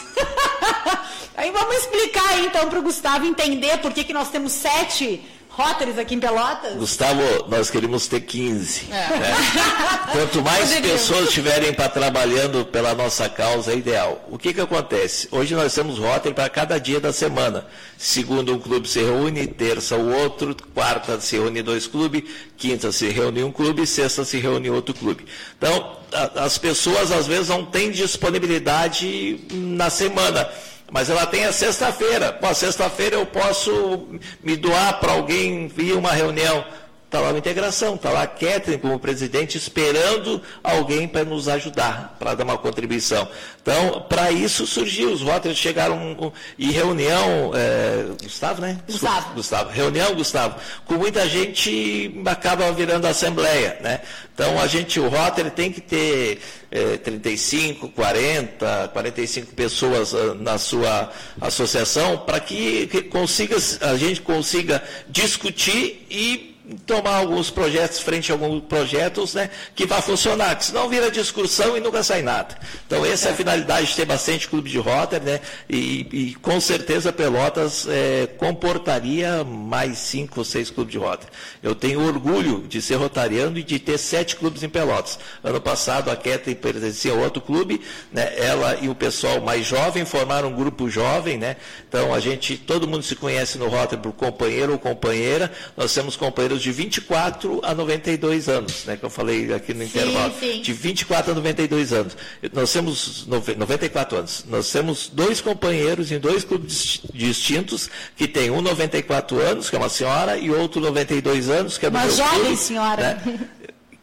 [1.38, 5.24] aí vamos explicar aí, então para o Gustavo entender por que, que nós temos sete
[5.58, 6.76] Rotters aqui em Pelotas?
[6.76, 8.90] Gustavo, nós queríamos ter 15.
[8.92, 8.94] É.
[8.94, 9.36] Né?
[10.14, 14.24] Quanto mais pessoas estiverem para trabalhando pela nossa causa, é ideal.
[14.30, 15.28] O que, que acontece?
[15.32, 17.66] Hoje nós temos Rotary para cada dia da semana.
[17.98, 22.22] Segunda um clube se reúne, terça o outro, quarta se reúne dois clubes,
[22.56, 25.26] quinta se reúne um clube, sexta se reúne outro clube.
[25.58, 30.48] Então, a, as pessoas às vezes não têm disponibilidade na semana
[30.92, 32.32] mas ela tem a sexta-feira.
[32.34, 34.08] Pô, sexta-feira eu posso
[34.44, 36.66] me doar para alguém vir uma reunião.
[37.08, 42.18] Está lá a integração, está lá a Catherine como presidente esperando alguém para nos ajudar,
[42.20, 43.26] para dar uma contribuição.
[43.62, 48.78] Então, para isso surgiu, os Rotterdam chegaram e reunião, é, Gustavo, né?
[48.86, 49.36] Gustavo.
[49.36, 49.70] Gustavo.
[49.70, 54.02] Reunião, Gustavo, com muita gente acaba virando assembleia, né?
[54.34, 60.58] Então, a gente, o Rotary tem que ter é, 35, 40, 45 pessoas ah, na
[60.58, 68.32] sua associação para que, que consiga, a gente consiga discutir e tomar alguns projetos frente
[68.32, 72.58] a alguns projetos né, que vai funcionar, que senão vira discussão e nunca sai nada.
[72.86, 76.60] Então essa é, a finalidade de ter bastante clube de rota, né, e, e com
[76.60, 81.28] certeza Pelotas é, comportaria mais cinco ou seis clubes de rota.
[81.64, 85.20] Eu tenho orgulho de ser rotariano e de ter sete clubes em Pelotas.
[85.44, 90.04] Ano passado a Keta pertencia a outro clube, né, ela e o pessoal mais jovem
[90.04, 91.56] formaram um grupo jovem, né,
[91.88, 96.16] então a gente, todo mundo se conhece no Rotary por companheiro ou companheira, nós temos
[96.18, 100.62] companheiros de 24 a 92 anos, né, que eu falei aqui no sim, intervalo, sim.
[100.62, 102.18] de 24 a 92 anos.
[102.54, 104.46] Nós temos 94 anos.
[104.48, 109.80] Nós temos dois companheiros em dois clubes distintos, que tem um 94 anos, que é
[109.80, 113.22] uma senhora, e outro 92 anos, que é do uma jovem clube, senhora.
[113.26, 113.40] Né,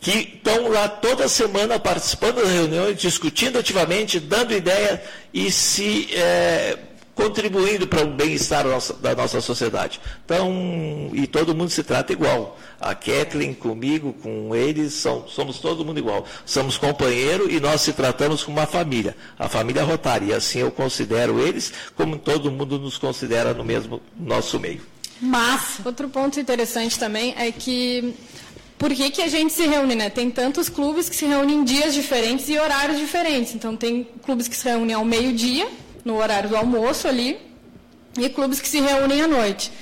[0.05, 6.77] que estão lá toda semana participando das reuniões, discutindo ativamente, dando ideia e se é,
[7.15, 8.65] contribuindo para o bem-estar
[9.01, 10.01] da nossa sociedade.
[10.25, 12.59] Então, e todo mundo se trata igual.
[12.81, 16.27] A Kathleen, comigo, com eles, são, somos todo mundo igual.
[16.45, 20.27] Somos companheiro e nós se tratamos como uma família, a família Rotária.
[20.27, 24.83] E assim eu considero eles como todo mundo nos considera no mesmo nosso meio.
[25.21, 28.15] Mas, outro ponto interessante também é que
[28.77, 30.11] por que, que a gente se reúne, né?
[30.11, 33.55] Tem tantos clubes que se reúnem em dias diferentes e horários diferentes.
[33.55, 35.69] Então, tem clubes que se reúnem ao meio-dia,
[36.05, 37.39] no horário do almoço ali,
[38.19, 39.73] e clubes que se reúnem à noite.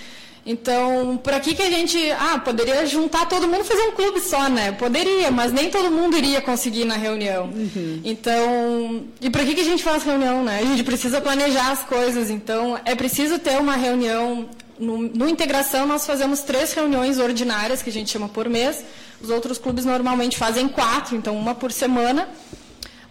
[0.44, 4.20] Então, por aqui que a gente, ah, poderia juntar todo mundo e fazer um clube
[4.20, 4.72] só, né?
[4.72, 7.44] Poderia, mas nem todo mundo iria conseguir na reunião.
[7.44, 8.00] Uhum.
[8.04, 10.58] Então, e por aqui que a gente faz reunião, né?
[10.61, 14.48] A gente precisa planejar as coisas, então é preciso ter uma reunião.
[14.80, 18.85] No, no integração, nós fazemos três reuniões ordinárias, que a gente chama por mês.
[19.22, 22.28] Os outros clubes normalmente fazem quatro, então uma por semana.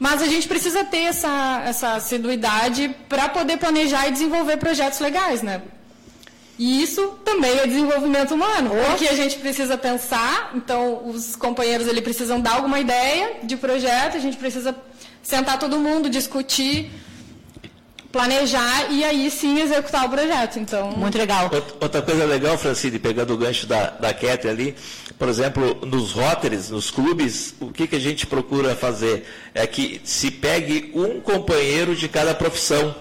[0.01, 5.43] Mas a gente precisa ter essa, essa assiduidade para poder planejar e desenvolver projetos legais,
[5.43, 5.61] né?
[6.57, 12.01] E isso também é desenvolvimento humano, porque a gente precisa pensar, então os companheiros ali
[12.01, 14.75] precisam dar alguma ideia de projeto, a gente precisa
[15.21, 16.91] sentar todo mundo, discutir,
[18.11, 20.59] planejar e aí sim executar o projeto.
[20.59, 21.49] Então, muito legal.
[21.79, 24.75] Outra coisa legal, Francine, pegando o gancho da, da Cat ali,
[25.17, 29.25] por exemplo, nos Rotters, nos clubes, o que, que a gente procura fazer?
[29.53, 32.95] É que se pegue um companheiro de cada profissão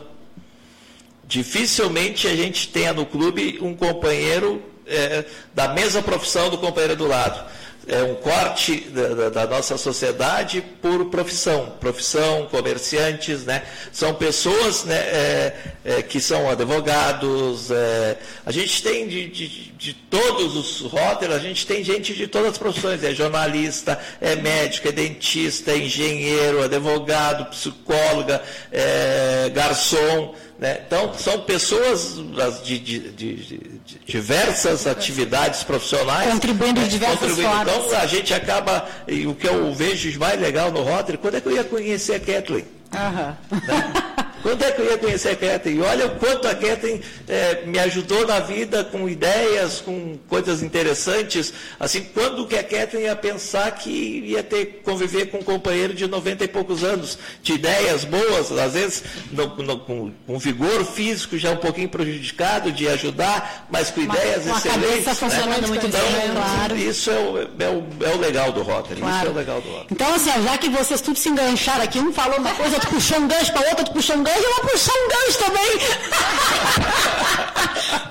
[1.31, 7.07] Dificilmente a gente tenha no clube um companheiro é, da mesma profissão do companheiro do
[7.07, 7.49] lado.
[7.93, 11.75] É um corte da, da, nossa sociedade por profissão.
[11.81, 13.65] Profissão, comerciantes, né?
[13.91, 17.69] São pessoas né, é, é, que são advogados.
[17.73, 18.17] É,
[18.47, 22.53] a gente tem de, de, de todos os rótulos, a gente tem gente de todas
[22.53, 23.03] as profissões.
[23.03, 30.33] É jornalista, é médico, é dentista, é engenheiro, advogado, psicóloga, é garçom.
[30.61, 30.83] Né?
[30.87, 32.17] Então, são pessoas
[32.63, 36.31] de, de, de, de diversas atividades profissionais.
[36.31, 37.49] Contribuindo de diversas contribuindo.
[37.49, 37.87] formas.
[37.87, 41.41] Então, a gente acaba, e o que eu vejo mais legal no Rotary, quando é
[41.41, 42.67] que eu ia conhecer a Kathleen?
[42.93, 43.37] Aham.
[43.51, 44.10] Né?
[44.43, 45.77] Quando é que eu ia conhecer a Kathleen?
[45.77, 50.63] E olha o quanto a Kathleen é, me ajudou na vida com ideias, com coisas
[50.63, 51.53] interessantes.
[51.79, 56.07] Assim, quando que a Kathleen ia pensar que ia ter conviver com um companheiro de
[56.07, 61.37] 90 e poucos anos, de ideias boas, às vezes no, no, com, com, vigor físico
[61.37, 65.09] já um pouquinho prejudicado, de ajudar, mas com ideias uma excelentes.
[65.09, 65.69] A funcionando né?
[65.69, 66.77] muito então, bem, claro.
[66.77, 69.01] Isso é o, é o, é o legal do Rotary.
[69.01, 69.17] Claro.
[69.17, 69.89] Isso é o legal do Rotary.
[69.91, 73.19] Então, assim, já que vocês tudo se engancharam aqui, um falou uma coisa, tu puxou
[73.19, 75.71] um gancho para outra, tu puxou um gancho gancho, eu vou puxar um gancho também.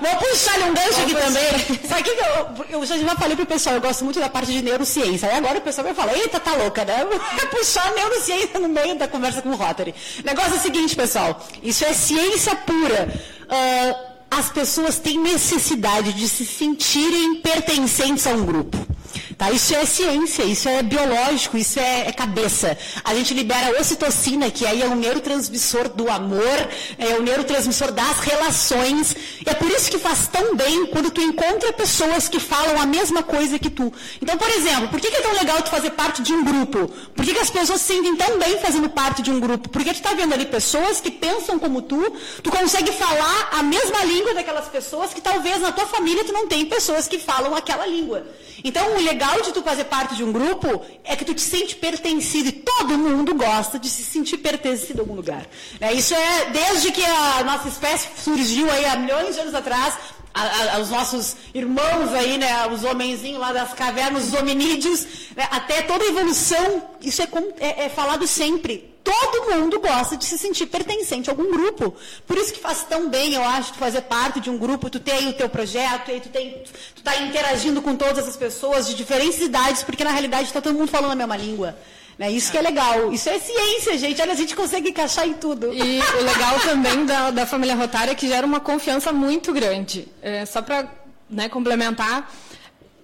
[0.00, 1.50] vou puxar um gancho aqui também.
[1.88, 4.62] Sabe o que eu, eu já falei pro pessoal, eu gosto muito da parte de
[4.62, 5.28] neurociência.
[5.28, 7.04] Aí agora o pessoal vai falar, eita, tá louca, né?
[7.04, 7.18] Vou
[7.48, 9.94] puxar a neurociência no meio da conversa com o Rotary.
[10.22, 13.08] O negócio é o seguinte, pessoal, isso é ciência pura.
[13.44, 18.78] Uh, as pessoas têm necessidade de se sentirem pertencentes a um grupo.
[19.40, 19.50] Tá?
[19.50, 22.76] Isso é ciência, isso é biológico, isso é, é, cabeça.
[23.02, 26.68] A gente libera ocitocina, que aí é o neurotransmissor do amor,
[26.98, 29.16] é o neurotransmissor das relações.
[29.46, 32.84] E é por isso que faz tão bem quando tu encontra pessoas que falam a
[32.84, 33.90] mesma coisa que tu.
[34.20, 36.88] Então, por exemplo, por que, é tão legal tu fazer parte de um grupo?
[37.16, 39.70] Por que, que as pessoas se sentem tão bem fazendo parte de um grupo?
[39.70, 44.04] Porque tu está vendo ali pessoas que pensam como tu, tu consegue falar a mesma
[44.04, 47.86] língua daquelas pessoas que talvez na tua família tu não tem pessoas que falam aquela
[47.86, 48.26] língua.
[48.62, 51.76] Então, o legal de tu fazer parte de um grupo é que tu te sente
[51.76, 55.46] pertencido e todo mundo gosta de se sentir pertencido a algum lugar.
[55.80, 59.94] É, isso é desde que a nossa espécie surgiu aí há milhões de anos atrás,
[60.32, 65.06] a, a, os nossos irmãos aí, né, os homenzinhos lá das cavernas, os hominídeos,
[65.36, 67.28] né, até toda a evolução, isso é,
[67.58, 71.94] é, é falado sempre todo mundo gosta de se sentir pertencente a algum grupo.
[72.26, 75.00] Por isso que faz tão bem, eu acho, tu fazer parte de um grupo, tu
[75.00, 76.62] tem o teu projeto, tu, tem,
[76.94, 80.76] tu tá interagindo com todas as pessoas de diferentes idades, porque na realidade está todo
[80.76, 81.76] mundo falando a mesma língua.
[82.20, 82.30] Né?
[82.30, 83.10] Isso que é legal.
[83.10, 84.20] Isso é ciência, gente.
[84.20, 85.72] Olha, a gente consegue encaixar em tudo.
[85.72, 90.06] E o legal também da, da família Rotária é que gera uma confiança muito grande.
[90.20, 90.86] É, só para
[91.30, 92.30] né, complementar,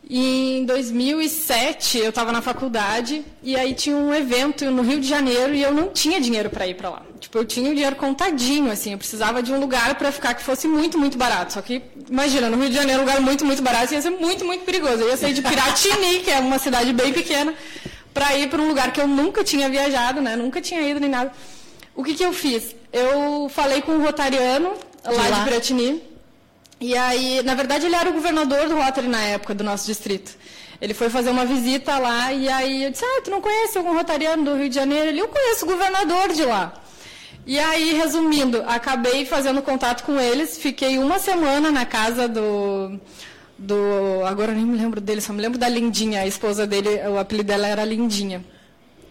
[0.08, 5.54] em 2007, eu estava na faculdade e aí tinha um evento no Rio de Janeiro
[5.54, 7.02] e eu não tinha dinheiro para ir para lá.
[7.18, 10.42] Tipo, eu tinha o dinheiro contadinho, assim, eu precisava de um lugar para ficar que
[10.42, 11.54] fosse muito, muito barato.
[11.54, 14.44] Só que, imagina, no Rio de Janeiro, um lugar muito, muito barato ia ser muito,
[14.44, 15.00] muito perigoso.
[15.00, 17.54] Eu ia sair de Piratini, que é uma cidade bem pequena,
[18.16, 20.36] para ir para um lugar que eu nunca tinha viajado, né?
[20.36, 21.30] Nunca tinha ido nem nada.
[21.94, 22.74] O que, que eu fiz?
[22.90, 24.72] Eu falei com um rotariano
[25.04, 25.38] lá de, lá.
[25.38, 26.02] de Piratini
[26.80, 30.34] e aí, na verdade, ele era o governador do Rotary na época, do nosso distrito.
[30.80, 33.94] Ele foi fazer uma visita lá e aí eu disse, ah, tu não conhece algum
[33.94, 35.08] rotariano do Rio de Janeiro?
[35.08, 36.72] Ele, eu conheço o governador de lá.
[37.46, 42.98] E aí, resumindo, acabei fazendo contato com eles, fiquei uma semana na casa do,
[43.58, 44.24] do.
[44.26, 47.48] Agora nem me lembro dele, só me lembro da Lindinha, a esposa dele, o apelido
[47.48, 48.44] dela era Lindinha.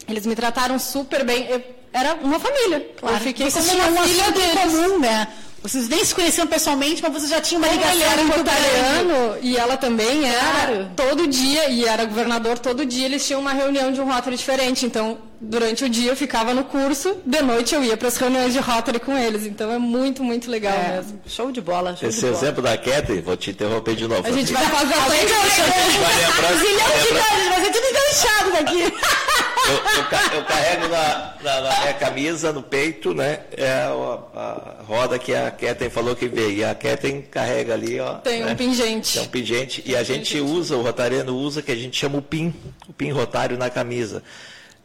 [0.07, 1.47] Eles me trataram super bem.
[1.49, 2.87] Eu, era uma família.
[2.97, 3.15] Claro.
[3.15, 4.73] Eu fiquei Vocês como uma filha deles.
[4.73, 5.27] comum, né?
[5.65, 7.91] Vocês nem se conheciam pessoalmente, mas você já tinha uma ligação.
[7.93, 10.65] Ele era italiano e ela também era.
[10.65, 10.91] Claro.
[10.95, 14.85] Todo dia, e era governador, todo dia eles tinham uma reunião de um Rotary diferente.
[14.85, 18.53] Então, durante o dia eu ficava no curso, de noite eu ia para as reuniões
[18.53, 19.47] de Rotary com eles.
[19.47, 21.19] Então é muito, muito legal é, mesmo.
[21.25, 21.95] Show de bola.
[21.95, 22.77] Show Esse de exemplo bola.
[22.77, 24.27] da Ketty, vou te interromper de novo.
[24.27, 26.53] A gente vai fazer a gente vai lembrar.
[26.53, 28.93] de vai ser tudo enganchado daqui.
[29.67, 33.41] Eu, eu, eu, carrego na, na, na, minha camisa, no peito, né?
[33.57, 36.57] É a, a roda que a Ketten falou que veio.
[36.57, 38.15] E a Ketten carrega ali, ó.
[38.15, 38.51] Tem né?
[38.51, 39.13] um pingente.
[39.13, 39.83] Tem um pingente.
[39.85, 42.53] E a gente usa, o rotariano usa, que a gente chama o PIN,
[42.87, 44.21] o PIN rotário na camisa.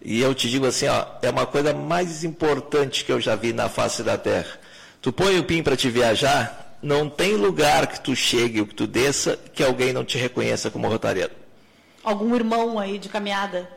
[0.02, 3.52] E eu te digo assim, ó, é uma coisa mais importante que eu já vi
[3.52, 4.58] na face da Terra.
[5.02, 8.74] Tu põe o PIN para te viajar, não tem lugar que tu chegue ou que
[8.74, 11.34] tu desça que alguém não te reconheça como rotariano.
[12.02, 13.68] Algum irmão aí de caminhada?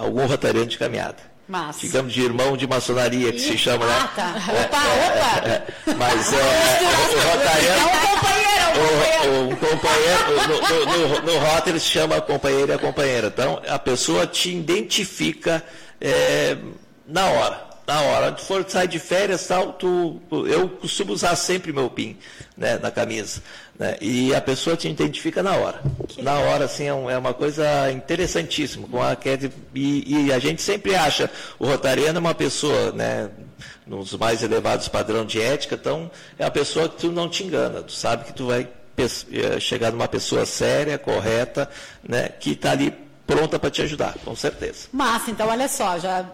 [0.00, 1.18] Algum rotariano de caminhada.
[1.46, 1.80] Massa.
[1.80, 3.40] Digamos de irmão de maçonaria, que e...
[3.40, 3.98] se chama, né?
[4.00, 4.34] Ah, tá.
[4.48, 5.48] É, opa, é, opa!
[5.48, 7.88] É, é, mas é, o, o rotariano...
[7.90, 10.24] É um companheiro, um companheiro.
[10.48, 13.26] no, no, no, no Rotary se chama companheiro e a companheira.
[13.26, 15.62] Então, a pessoa te identifica
[16.00, 16.56] é,
[17.06, 18.28] na hora na hora.
[18.28, 22.16] Onde for sair de férias, tal, tu, eu costumo usar sempre meu PIN
[22.56, 23.42] né, na camisa.
[23.76, 25.82] Né, e a pessoa te identifica na hora.
[26.06, 28.86] Que na hora, assim, é, é, uma coisa interessantíssima.
[28.86, 29.16] Com a,
[29.74, 31.28] e, e, a gente sempre acha
[31.58, 33.28] o Rotariano é uma pessoa, né,
[33.86, 37.82] nos mais elevados padrões de ética, então é uma pessoa que tu não te engana,
[37.82, 41.68] tu sabe que tu vai eh, chegar numa pessoa séria, correta,
[42.06, 42.94] né, que está ali
[43.26, 44.88] pronta para te ajudar, com certeza.
[44.92, 46.24] Massa, então olha só, já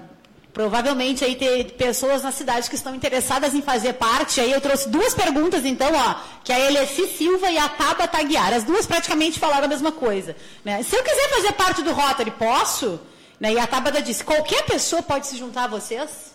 [0.57, 4.41] Provavelmente aí ter pessoas na cidade que estão interessadas em fazer parte.
[4.41, 8.55] Aí eu trouxe duas perguntas, então, ó, que a Eleci Silva e a Taba Taguiar.
[8.55, 10.35] As duas praticamente falaram a mesma coisa.
[10.65, 10.83] Né?
[10.83, 12.99] Se eu quiser fazer parte do Rotary, posso?
[13.39, 13.53] Né?
[13.53, 16.35] E a Tabata disse, qualquer pessoa pode se juntar a vocês?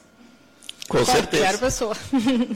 [0.88, 1.58] Com qualquer certeza.
[1.58, 1.96] pessoa.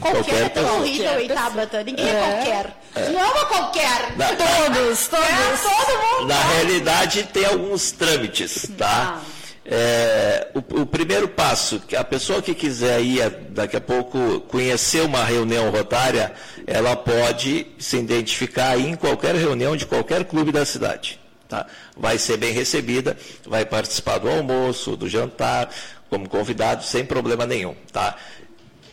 [0.00, 1.82] qualquer é tão horrível, hein, Tabata?
[1.82, 2.80] Ninguém é, é qualquer.
[2.94, 3.08] É.
[3.08, 4.16] Não é uma qualquer.
[4.16, 5.26] Na, todos, todos.
[5.26, 6.28] É, todo mundo.
[6.28, 9.20] Na realidade, tem alguns trâmites, tá?
[9.20, 9.35] Ah.
[9.68, 15.24] É, o, o, primeiro passo, a pessoa que quiser ir daqui a pouco conhecer uma
[15.24, 16.32] reunião rotária,
[16.66, 21.18] ela pode se identificar em qualquer reunião de qualquer clube da cidade.
[21.48, 21.66] Tá?
[21.96, 25.68] Vai ser bem recebida, vai participar do almoço, do jantar,
[26.08, 27.74] como convidado, sem problema nenhum.
[27.92, 28.16] Tá?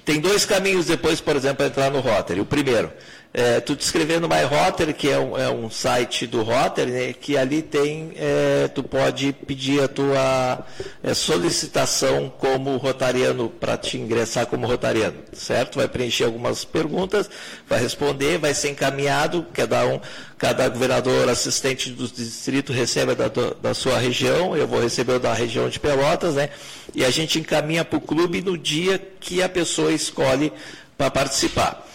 [0.03, 2.41] Tem dois caminhos depois, por exemplo, para entrar no Rotary.
[2.41, 2.91] O primeiro,
[3.33, 3.75] é, tu
[4.21, 8.11] no My Rotary, que é um, é um site do Rotary, né, que ali tem,
[8.15, 10.63] é, tu pode pedir a tua
[11.01, 15.77] é, solicitação como rotariano, para te ingressar como rotariano, certo?
[15.77, 17.27] Vai preencher algumas perguntas,
[17.67, 19.99] vai responder, vai ser encaminhado, cada um,
[20.37, 25.67] cada governador assistente do distrito recebe da, da sua região, eu vou receber da região
[25.69, 26.49] de Pelotas, né?
[26.93, 30.53] E a gente encaminha para o clube no dia que a pessoa escolhe
[30.95, 31.92] para participar.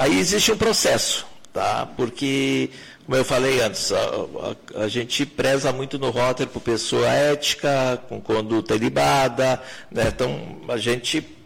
[0.00, 1.86] Aí existe um processo, tá?
[1.94, 2.70] Porque,
[3.04, 8.02] como eu falei antes, a, a, a gente preza muito no Rotary por pessoa ética,
[8.08, 10.04] com conduta ilibada, né?
[10.08, 11.36] Então, a gente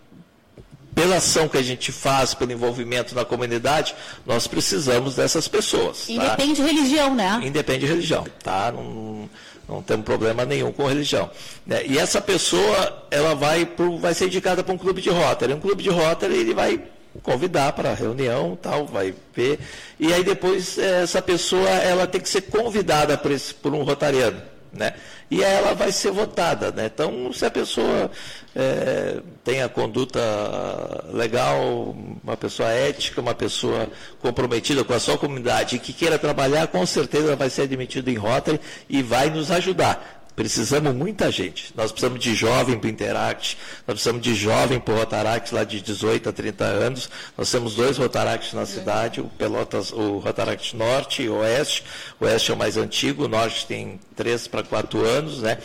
[0.95, 3.93] pela ação que a gente faz, pelo envolvimento na comunidade,
[4.25, 6.07] nós precisamos dessas pessoas.
[6.07, 6.13] Tá?
[6.13, 6.69] Independe tá?
[6.69, 7.41] de religião, né?
[7.43, 8.71] Independe de religião, tá?
[8.71, 9.29] Não,
[9.69, 11.29] não temos problema nenhum com religião.
[11.67, 11.85] Né?
[11.87, 15.53] E essa pessoa, ela vai, pro, vai ser indicada para um clube de Rotary.
[15.53, 19.59] Um clube de Rotary, ele vai convidar para a reunião, tal, vai ver.
[19.99, 23.83] E aí depois eh, essa pessoa ela tem que ser convidada por, esse, por um
[23.83, 24.41] rotariano.
[24.73, 24.93] Né?
[25.31, 26.73] E ela vai ser votada.
[26.73, 26.91] Né?
[26.93, 28.11] Então, se a pessoa
[28.55, 30.21] é, tem a conduta
[31.13, 33.89] legal, uma pessoa ética, uma pessoa
[34.21, 38.17] comprometida com a sua comunidade e que queira trabalhar, com certeza vai ser admitido em
[38.17, 40.24] Rotary e vai nos ajudar.
[40.37, 41.73] Precisamos muita gente.
[41.77, 43.57] Nós precisamos de jovem para o Interact,
[43.87, 47.09] nós precisamos de jovem para o Rotaract lá de 18 a 30 anos.
[47.39, 51.85] Nós temos dois Rotaracts na cidade, o Pelotas, o Rotaract Norte e Oeste.
[52.21, 55.59] O Oeste é o mais antigo, o Norte tem 3 para 4 anos, né?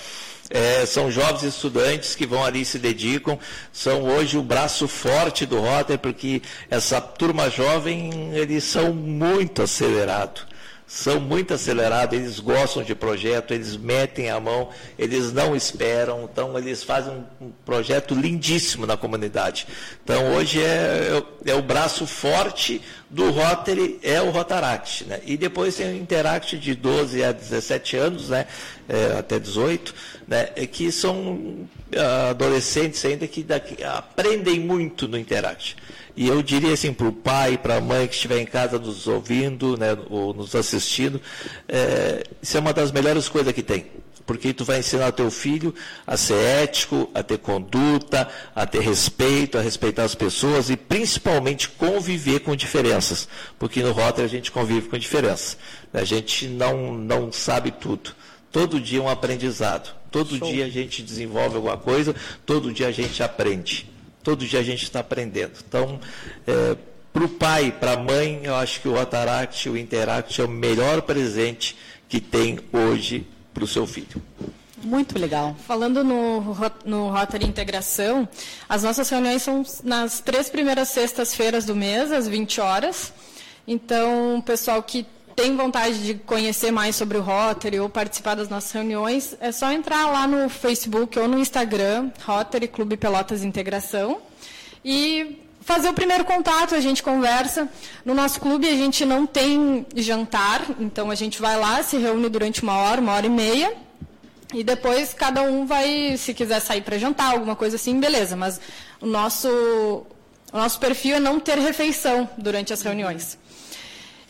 [0.52, 3.38] É, são jovens estudantes que vão ali e se dedicam,
[3.72, 6.42] são hoje o braço forte do Rotary, porque
[6.72, 10.49] essa turma jovem, eles são muito acelerados
[10.90, 16.58] são muito acelerados, eles gostam de projeto, eles metem a mão, eles não esperam, então
[16.58, 19.68] eles fazem um projeto lindíssimo na comunidade.
[20.04, 25.06] Então hoje é, é o braço forte do Rotary, é o Rotaract.
[25.06, 25.20] Né?
[25.26, 28.48] E depois tem o Interact de 12 a 17 anos, né?
[28.88, 29.94] É, até 18,
[30.28, 30.46] né?
[30.72, 35.78] que são ah, adolescentes ainda que daqui, aprendem muito no Interact.
[36.20, 39.08] E eu diria assim para o pai, para a mãe que estiver em casa nos
[39.08, 41.22] ouvindo, né, ou nos assistindo,
[41.66, 43.86] é, isso é uma das melhores coisas que tem.
[44.26, 45.74] Porque tu vai ensinar teu filho
[46.06, 51.70] a ser ético, a ter conduta, a ter respeito, a respeitar as pessoas e principalmente
[51.70, 53.26] conviver com diferenças.
[53.58, 55.56] Porque no Rotary a gente convive com diferença.
[55.94, 58.14] A gente não, não sabe tudo.
[58.52, 59.96] Todo dia é um aprendizado.
[60.12, 60.52] Todo Show.
[60.52, 62.14] dia a gente desenvolve alguma coisa,
[62.46, 63.88] todo dia a gente aprende.
[64.30, 65.54] Todo dia a gente está aprendendo.
[65.68, 66.00] Então,
[66.46, 66.78] é,
[67.12, 70.48] para o pai, para a mãe, eu acho que o Rotaract, o Interact é o
[70.48, 71.76] melhor presente
[72.08, 74.22] que tem hoje para o seu filho.
[74.84, 75.56] Muito legal.
[75.66, 76.56] Falando no,
[76.86, 78.30] no Rotary Integração,
[78.70, 83.12] as nossas reuniões são nas três primeiras sextas-feiras do mês, às 20 horas.
[83.68, 85.08] Então, o pessoal que
[85.40, 89.72] tem vontade de conhecer mais sobre o Rotary ou participar das nossas reuniões, é só
[89.72, 94.18] entrar lá no Facebook ou no Instagram, Rotary Clube Pelotas Integração,
[94.84, 97.70] e fazer o primeiro contato, a gente conversa.
[98.04, 102.28] No nosso clube a gente não tem jantar, então a gente vai lá, se reúne
[102.28, 103.74] durante uma hora, uma hora e meia,
[104.54, 108.36] e depois cada um vai, se quiser sair para jantar, alguma coisa assim, beleza.
[108.36, 108.60] Mas
[109.00, 113.38] o nosso, o nosso perfil é não ter refeição durante as reuniões.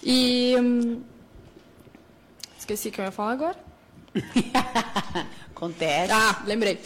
[0.03, 0.55] E.
[0.59, 1.01] Hum,
[2.57, 3.57] esqueci o que eu ia falar agora.
[5.55, 6.11] Acontece.
[6.11, 6.79] Ah, lembrei.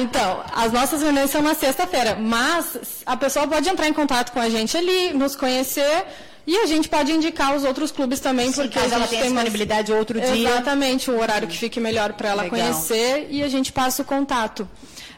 [0.00, 4.40] Então, as nossas reuniões são na sexta-feira, mas a pessoa pode entrar em contato com
[4.40, 6.04] a gente ali, nos conhecer
[6.46, 9.18] e a gente pode indicar os outros clubes também, Sim, porque caso a gente tem
[9.20, 10.50] mais- disponibilidade outro dia.
[10.50, 12.58] Exatamente, o horário que fique melhor para ela Legal.
[12.60, 14.68] conhecer e a gente passa o contato.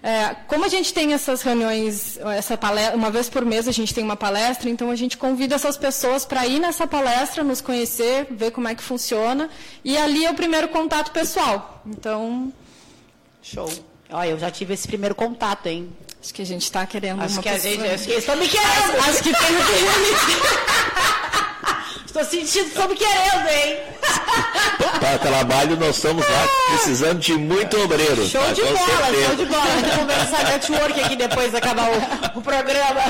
[0.02, 3.92] É, como a gente tem essas reuniões, essa palestra, uma vez por mês a gente
[3.92, 8.26] tem uma palestra, então a gente convida essas pessoas para ir nessa palestra, nos conhecer,
[8.30, 9.50] ver como é que funciona,
[9.84, 11.82] e ali é o primeiro contato pessoal.
[11.86, 12.50] Então,
[13.42, 13.70] Show.
[14.10, 15.90] Olha, eu já tive esse primeiro contato, hein?
[16.22, 17.86] acho que a gente está querendo Acho uma que a pessoa- gente.
[17.94, 18.98] Acho que eles estão me querendo.
[19.08, 19.40] Acho que tem
[22.10, 23.76] Estou sentindo, me querendo, hein?
[24.98, 28.26] Para trabalho, nós estamos lá precisando de muito obreiro.
[28.26, 28.52] Show tá?
[28.52, 29.26] de bola, certeza.
[29.26, 29.64] show de bola.
[29.64, 33.00] Vamos conversar network aqui depois de acabar o, o programa.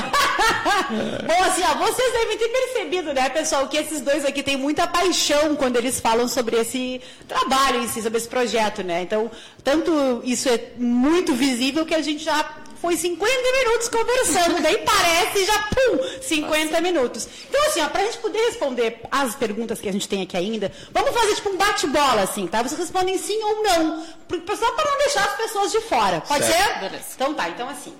[1.25, 4.85] Bom, assim, ó, vocês devem ter percebido, né, pessoal, que esses dois aqui têm muita
[4.85, 9.01] paixão quando eles falam sobre esse trabalho em si, sobre esse projeto, né?
[9.01, 9.31] Então,
[9.63, 12.43] tanto isso é muito visível que a gente já
[12.81, 17.27] foi 50 minutos conversando, daí parece já, pum, 50 minutos.
[17.47, 20.71] Então, assim, ó, pra gente poder responder as perguntas que a gente tem aqui ainda,
[20.91, 22.61] vamos fazer tipo um bate-bola, assim, tá?
[22.63, 26.21] Vocês respondem sim ou não, só para não deixar as pessoas de fora.
[26.21, 26.73] Pode Certo.
[26.73, 26.79] ser?
[26.79, 27.05] Beleza.
[27.15, 27.93] Então tá, então assim.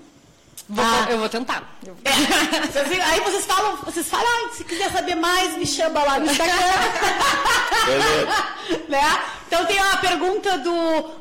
[0.70, 1.08] Vou- Ah.
[1.10, 1.78] Eu vou tentar.
[2.06, 2.12] É,
[3.12, 6.56] aí vocês falam, vocês falam, ah, se quiser saber mais, me chama lá no Instagram.
[8.88, 9.22] Né?
[9.48, 10.72] Então tem uma pergunta do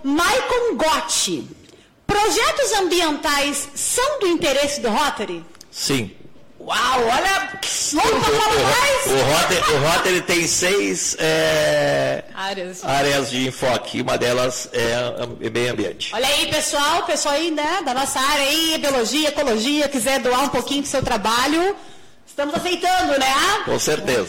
[0.04, 1.48] Maicon Gotti.
[2.10, 5.44] Projetos ambientais são do interesse do Rotary?
[5.70, 6.10] Sim.
[6.58, 7.60] Uau, olha!
[7.92, 9.06] Vamos falar mais?
[9.06, 12.84] o, Rotary, o Rotary tem seis é, Áreas.
[12.84, 14.02] áreas de enfoque.
[14.02, 16.12] Uma delas é é meio ambiente.
[16.12, 20.48] Olha aí, pessoal, pessoal aí, né, da nossa área aí, biologia, ecologia, quiser doar um
[20.48, 21.76] pouquinho do seu trabalho,
[22.26, 23.34] estamos aceitando, né?
[23.64, 24.28] Com certeza.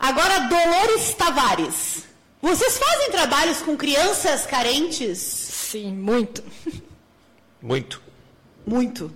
[0.00, 1.98] Agora, Dolores Tavares.
[2.40, 5.18] Vocês fazem trabalhos com crianças carentes?
[5.18, 6.42] Sim, muito.
[7.62, 8.00] Muito.
[8.66, 9.10] Muito.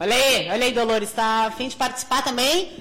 [0.00, 2.72] Olha aí, olha aí, Dolores, tá a fim de participar também?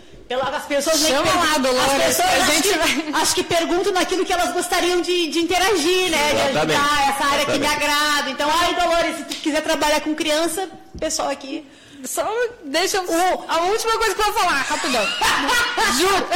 [0.55, 2.77] As pessoas meio Chama que lá, Dolores, as pessoas que a acho gente que,
[3.11, 6.29] vai- acho que perguntam naquilo que elas gostariam de, de interagir, né?
[6.29, 6.79] De Exatamente.
[6.79, 7.83] ajudar essa área que me Exatamente.
[7.91, 8.29] agrada.
[8.31, 10.67] Então, ai, Dolores, se tu quiser trabalhar com criança,
[10.99, 11.63] pessoal aqui.
[12.05, 12.27] Só
[12.65, 13.45] deixa eu...
[13.47, 15.05] A última coisa que eu vou falar, rapidão.
[15.97, 16.27] Juro.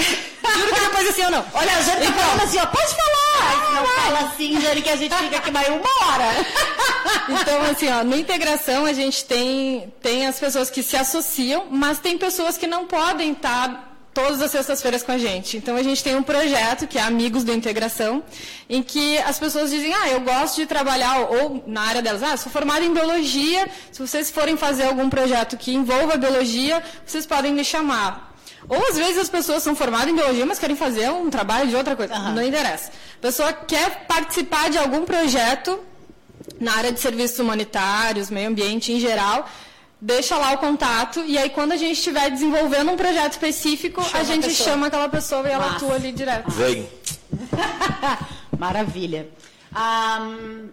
[0.58, 1.46] Juro que depois assim eu não.
[1.54, 3.74] Olha, a Jane tá falando assim, ó, pode falar.
[3.74, 6.26] Não fala assim, Jane, que a gente fica aqui mais uma hora.
[7.30, 12.00] Então, assim, ó, no integração a gente tem, tem as pessoas que se associam, mas
[12.00, 13.87] tem pessoas que não podem estar
[14.18, 15.58] todas as sextas-feiras com a gente.
[15.58, 18.24] Então, a gente tem um projeto que é Amigos da Integração,
[18.68, 22.36] em que as pessoas dizem, ah, eu gosto de trabalhar, ou na área delas, ah,
[22.36, 27.54] sou formada em biologia, se vocês forem fazer algum projeto que envolva biologia, vocês podem
[27.54, 28.34] me chamar.
[28.68, 31.76] Ou às vezes as pessoas são formadas em biologia, mas querem fazer um trabalho de
[31.76, 32.16] outra coisa.
[32.16, 32.34] Aham.
[32.34, 32.92] Não interessa.
[33.20, 35.80] A pessoa quer participar de algum projeto
[36.60, 39.48] na área de serviços humanitários, meio ambiente em geral,
[40.00, 44.18] deixa lá o contato e aí quando a gente estiver desenvolvendo um projeto específico, Chama
[44.18, 44.70] a a gente pessoa.
[44.70, 45.76] chama aquela pessoa e ela Massa.
[45.86, 46.50] atua ali direto.
[46.52, 46.88] Vem.
[48.58, 49.30] Maravilha.
[49.74, 50.68] Ahm,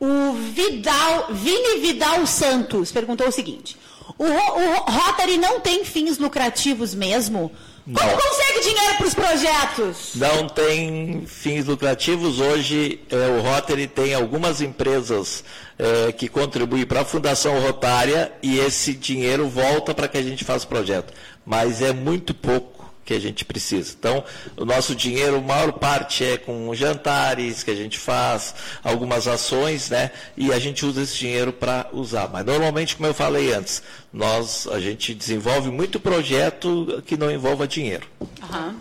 [0.00, 3.78] o Vidal, Vini Vidal Santos perguntou o seguinte:
[4.18, 7.50] o, o Ro- Rotary não tem fins lucrativos mesmo?
[7.84, 8.16] Como Não.
[8.16, 10.10] consegue dinheiro para os projetos?
[10.14, 12.40] Não tem fins lucrativos.
[12.40, 15.44] Hoje, eh, o Rotary tem algumas empresas
[15.78, 20.44] eh, que contribuem para a Fundação Rotária e esse dinheiro volta para que a gente
[20.44, 21.12] faça o projeto.
[21.44, 22.73] Mas é muito pouco
[23.04, 23.94] que a gente precisa.
[23.98, 24.24] Então,
[24.56, 29.90] o nosso dinheiro, a maior parte é com jantares que a gente faz, algumas ações,
[29.90, 30.10] né?
[30.36, 32.28] E a gente usa esse dinheiro para usar.
[32.32, 33.82] Mas normalmente, como eu falei antes,
[34.12, 38.06] nós a gente desenvolve muito projeto que não envolva dinheiro.
[38.42, 38.74] Aham.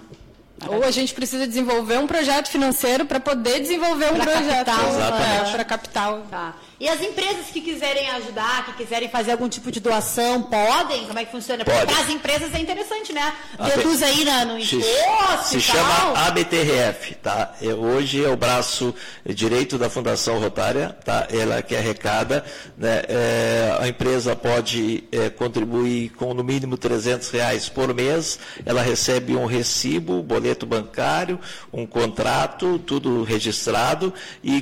[0.67, 4.89] Ou a gente precisa desenvolver um projeto financeiro para poder desenvolver um Pra projeto capital,
[4.89, 5.51] Exatamente.
[5.51, 6.27] para capital.
[6.29, 6.55] Tá.
[6.79, 11.05] E as empresas que quiserem ajudar, que quiserem fazer algum tipo de doação, podem?
[11.05, 11.63] Como é que funciona?
[11.63, 11.93] Porque Pode.
[11.93, 13.33] para as empresas é interessante, né?
[13.57, 16.13] Tem- aí na- no Se, imposto se e chama.
[16.27, 17.53] ABTRF, tá?
[17.61, 18.93] É, hoje é o braço
[19.25, 21.27] direito da Fundação Rotária, tá?
[21.31, 22.43] Ela que arrecada,
[22.77, 23.03] né?
[23.07, 29.35] É, a empresa pode é, contribuir com no mínimo 300 reais por mês, ela recebe
[29.35, 31.39] um recibo, boleto bancário,
[31.71, 34.13] um contrato, tudo registrado
[34.43, 34.61] e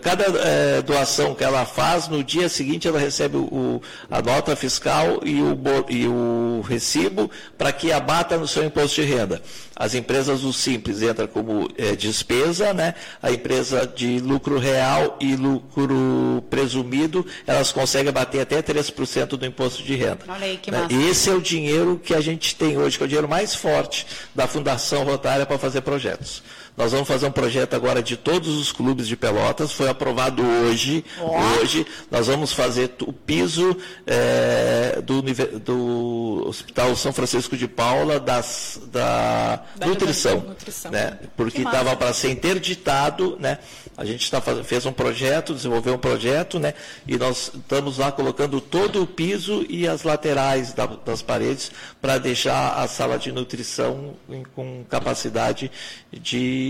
[0.00, 5.20] cada é, doação que ela faz, no dia seguinte ela recebe o, a nota fiscal
[5.24, 5.58] e o,
[5.88, 9.42] e o recibo para que abata no seu imposto de renda.
[9.76, 12.94] As empresas do Simples entram como é, despesa, né?
[13.22, 19.82] a empresa de lucro real e lucro presumido, elas conseguem bater até 3% do imposto
[19.82, 20.20] de renda.
[20.28, 20.80] Olha aí, que né?
[20.80, 20.94] massa.
[20.94, 24.06] Esse é o dinheiro que a gente tem hoje, que é o dinheiro mais forte
[24.34, 26.42] da Fundação Rotária para fazer projetos.
[26.78, 31.04] Nós vamos fazer um projeto agora de todos os clubes de Pelotas, foi aprovado hoje.
[31.20, 31.60] Oh.
[31.60, 33.76] Hoje nós vamos fazer o piso
[34.06, 35.20] é, do,
[35.58, 40.92] do, Hospital São Francisco de Paula das, da, da nutrição, nutrição.
[40.92, 41.18] Né?
[41.36, 43.58] Porque estava para ser interditado, né?
[43.96, 46.74] A gente tá fez um projeto, desenvolveu um projeto, né?
[47.08, 52.18] E nós estamos lá colocando todo o piso e as laterais da, das paredes para
[52.18, 54.14] deixar a sala de nutrição
[54.54, 55.72] com capacidade
[56.12, 56.67] de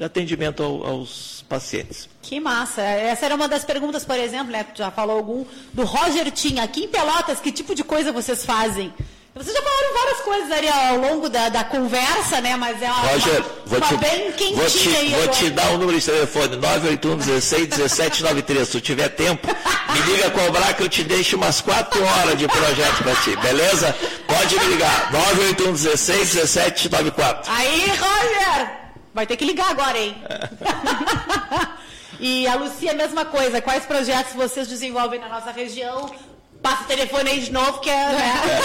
[0.00, 2.08] atendimento ao, aos pacientes.
[2.20, 2.82] Que massa!
[2.82, 4.66] Essa era uma das perguntas, por exemplo, né?
[4.74, 6.62] Já falou algum do Roger Tinha.
[6.62, 8.92] Aqui em Pelotas, que tipo de coisa vocês fazem?
[9.34, 12.54] Vocês já falaram várias coisas ali ao longo da, da conversa, né?
[12.54, 15.08] Mas é uma, Roger, uma, vou uma te, bem quentinha vou te, aí.
[15.08, 18.66] Vou te dar o um número de telefone, 981 16 17 93.
[18.66, 22.46] Se tu tiver tempo, me liga cobrar que eu te deixo umas 4 horas de
[22.46, 23.96] projeto para ti, beleza?
[24.26, 27.50] Pode me ligar, 981 16 17 94.
[27.50, 28.81] Aí, Roger!
[29.14, 30.16] Vai ter que ligar agora, hein?
[32.18, 33.60] e a Lucia, a mesma coisa.
[33.60, 36.10] Quais projetos vocês desenvolvem na nossa região?
[36.62, 38.06] Passa o telefone aí de novo, que é.
[38.12, 38.62] Né?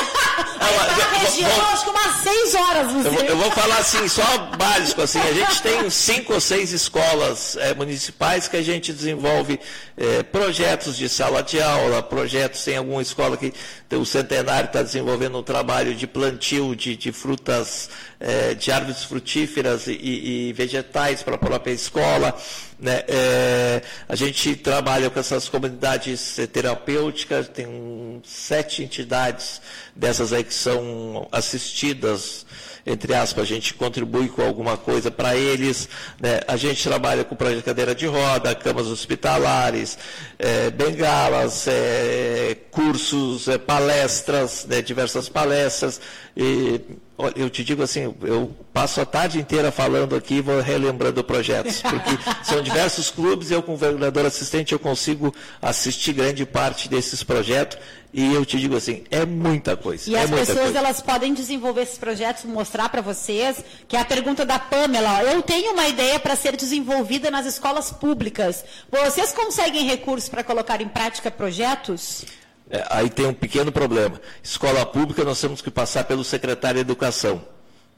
[0.61, 1.25] É.
[1.25, 3.09] região, vou, acho que umas seis horas, Lucia.
[3.09, 5.19] Eu vou, eu vou, falar assim, só básico, assim.
[5.19, 9.59] A gente tem cinco ou seis escolas é, municipais que a gente desenvolve
[9.97, 13.51] é, projetos de sala de aula, projetos, tem alguma escola que
[13.91, 17.89] o Centenário está desenvolvendo um trabalho de plantio de, de frutas,
[18.19, 22.37] é, de árvores frutíferas e, e vegetais para a própria escola.
[22.79, 23.03] Né?
[23.07, 29.61] É, a gente trabalha com essas comunidades terapêuticas, tem um, sete entidades
[29.95, 32.45] dessas aí que são assistidas
[32.87, 35.89] entre aspas, a gente contribui com alguma coisa para eles.
[36.21, 36.39] Né?
[36.47, 39.97] A gente trabalha com projeto de cadeira de roda, camas hospitalares,
[40.39, 44.81] é, bengalas, é, cursos, é, palestras, né?
[44.81, 45.99] diversas palestras.
[46.35, 46.79] E,
[47.17, 51.23] olha, eu te digo assim, eu passo a tarde inteira falando aqui e vou relembrando
[51.23, 56.87] projetos, porque são diversos clubes e eu, como vereador assistente, eu consigo assistir grande parte
[56.87, 57.77] desses projetos
[58.13, 60.09] e eu te digo assim, é muita coisa.
[60.09, 60.77] E é as pessoas coisa.
[60.77, 65.23] elas podem desenvolver esses projetos, mostrar para vocês, que é a pergunta da Pamela.
[65.23, 68.63] Eu tenho uma ideia para ser desenvolvida nas escolas públicas.
[68.89, 72.25] Vocês conseguem recursos para colocar em prática projetos?
[72.69, 74.19] É, aí tem um pequeno problema.
[74.43, 77.41] Escola pública nós temos que passar pelo secretário de Educação.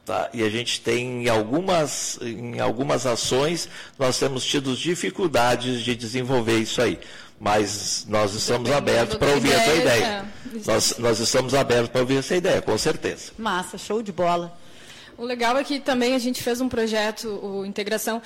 [0.05, 0.30] Tá?
[0.34, 6.57] E a gente tem em algumas, em algumas ações, nós temos tido dificuldades de desenvolver
[6.57, 6.99] isso aí.
[7.39, 10.05] Mas nós estamos abertos para ouvir essa ideia.
[10.05, 10.26] É.
[10.65, 13.32] Nós, nós estamos abertos para ouvir essa ideia, com certeza.
[13.38, 14.57] Massa, show de bola.
[15.17, 18.22] O legal é que também a gente fez um projeto, o Integração,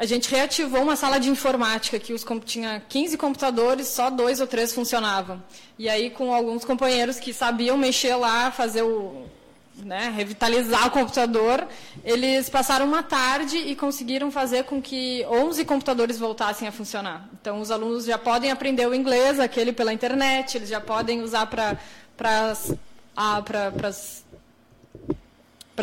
[0.00, 4.46] a gente reativou uma sala de informática que os, tinha 15 computadores, só dois ou
[4.46, 5.42] três funcionavam.
[5.78, 9.26] E aí, com alguns companheiros que sabiam mexer lá, fazer o,
[9.76, 11.68] né, revitalizar o computador,
[12.02, 17.28] eles passaram uma tarde e conseguiram fazer com que 11 computadores voltassem a funcionar.
[17.38, 21.44] Então, os alunos já podem aprender o inglês, aquele pela internet, eles já podem usar
[21.44, 21.76] para
[22.26, 22.74] as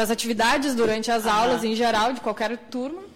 [0.09, 3.15] atividades durante as aulas, em geral, de qualquer turma.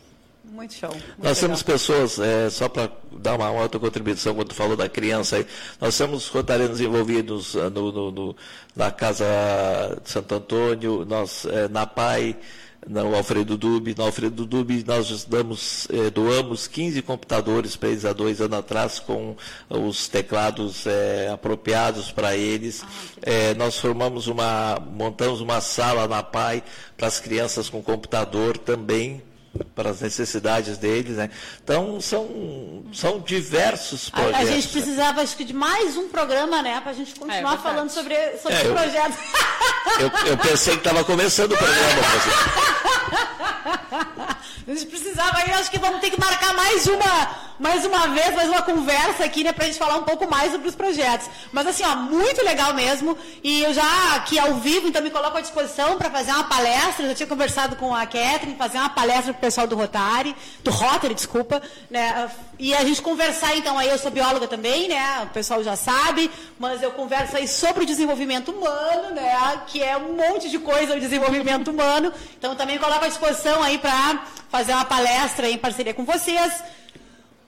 [0.52, 0.90] Muito show.
[0.90, 1.36] Muito nós legal.
[1.36, 5.48] temos pessoas, é, só para dar uma outra contribuição, quando tu falou da criança aí,
[5.80, 8.36] nós temos rotarianos envolvidos ah, no, no, no,
[8.76, 9.26] na Casa
[10.04, 12.36] de Santo Antônio, nós, é, na PAI,
[12.86, 13.96] no Alfredo Dube.
[13.98, 19.00] No Alfredo Dube nós damos, eh, doamos 15 computadores para eles há dois anos atrás
[19.00, 19.36] com
[19.70, 22.82] os teclados eh, apropriados para eles.
[22.84, 22.88] Ah,
[23.22, 26.64] eh, nós formamos uma, montamos uma sala na PAI
[26.98, 29.22] para as crianças com computador também
[29.76, 31.30] para as necessidades deles, né?
[31.64, 34.40] Então são, são diversos projetos.
[34.40, 37.56] A, a gente precisava acho que de mais um programa, né, para a gente continuar
[37.56, 39.18] é, falando sobre, sobre é, projetos.
[40.00, 42.02] Eu, eu, pensei que estava começando o programa.
[44.68, 48.34] a gente precisava, aí acho que vamos ter que marcar mais uma mais uma vez,
[48.34, 51.30] mais uma conversa aqui, né, pra gente falar um pouco mais sobre os projetos.
[51.52, 53.16] Mas assim, ó, muito legal mesmo.
[53.44, 57.06] E eu já aqui ao vivo, então me coloco à disposição para fazer uma palestra.
[57.06, 61.14] Eu já tinha conversado com a Catherine, fazer uma palestra pessoal do Rotary, do Rotary,
[61.14, 62.32] desculpa, né?
[62.58, 65.24] E a gente conversar, então, aí eu sou bióloga também, né?
[65.24, 69.62] O pessoal já sabe, mas eu converso aí sobre o desenvolvimento humano, né?
[69.68, 72.14] Que é um monte de coisa o desenvolvimento humano.
[72.38, 76.64] Então também coloco à disposição aí para fazer uma palestra em parceria com vocês.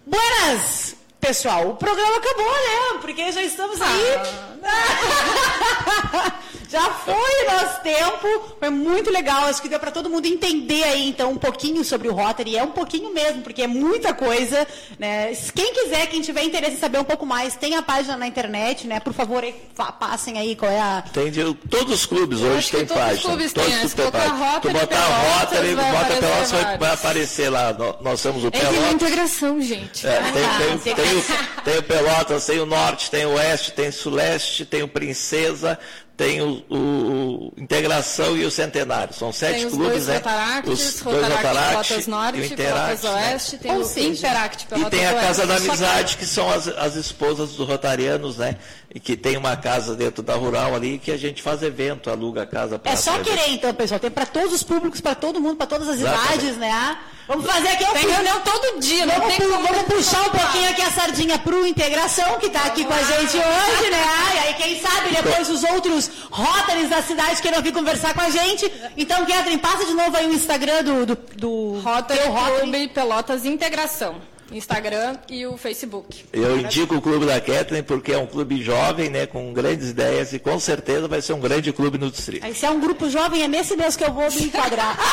[0.05, 0.95] Buenas!
[1.19, 2.99] Pessoal, o programa acabou, né?
[2.99, 4.52] Porque já estamos aí.
[6.73, 8.55] Já foi nosso tempo.
[8.59, 9.45] Foi muito legal.
[9.45, 12.57] Acho que deu para todo mundo entender aí, então, um pouquinho sobre o Rotary.
[12.57, 14.65] É um pouquinho mesmo, porque é muita coisa.
[14.97, 15.33] Né?
[15.53, 18.87] Quem quiser, quem tiver interesse em saber um pouco mais, tem a página na internet,
[18.87, 18.99] né?
[18.99, 19.53] Por favor, aí,
[19.99, 21.03] passem aí qual é a.
[21.13, 23.05] Tem de, todos os clubes hoje têm página.
[23.05, 23.65] Todos os clubes têm.
[23.65, 24.59] Todos têm página.
[24.59, 27.75] Tu botar Rotary, bota Pelotas, vai, vai aparecer lá.
[28.01, 28.75] Nós somos o Pelotas.
[28.75, 30.07] É uma integração, gente.
[30.07, 31.23] É, tem, tem, tem, tem, o,
[31.63, 35.79] tem o Pelotas, tem o Norte, tem o Oeste, tem o Suleste, tem o Princesa,
[36.15, 39.13] tem o, o, o, Integração e o Centenário.
[39.13, 40.15] São sete tem os clubes, dois né?
[40.17, 43.59] Rotaractes, os dois Rotaractes Norte, e Pelotas Oeste, né?
[43.63, 46.95] tem Ou o seja, Interact E tem a Casa da Amizade, que são as, as
[46.95, 48.57] esposas dos Rotarianos, né?
[48.93, 52.43] E que tem uma casa dentro da Rural ali, que a gente faz evento, aluga
[52.43, 53.99] a casa para É só querer, então, pessoal.
[53.99, 56.33] Tem para todos os públicos, para todo mundo, para todas as Exatamente.
[56.35, 56.97] idades, né?
[57.27, 60.69] Vamos fazer aqui Tem reunião todo dia, vamos, não tem como Vamos puxar um pouquinho
[60.69, 64.05] aqui a sardinha pro Integração, que está aqui com a gente hoje, né?
[64.35, 68.29] E aí, quem sabe, depois os outros Rotaries da cidade queiram vir conversar com a
[68.29, 68.71] gente.
[68.97, 71.05] Então, Catherine, passa de novo aí o Instagram do...
[71.05, 72.19] do, do Rotary
[72.59, 74.21] Clube Pelotas Integração.
[74.51, 76.25] Instagram e o Facebook.
[76.31, 80.31] Eu indico o clube da Kathleen porque é um clube jovem, né, com grandes ideias
[80.33, 82.45] e com certeza vai ser um grande clube no distrito.
[82.45, 84.97] Aí, se é um grupo jovem, é nesse mesmo que eu vou me enquadrar.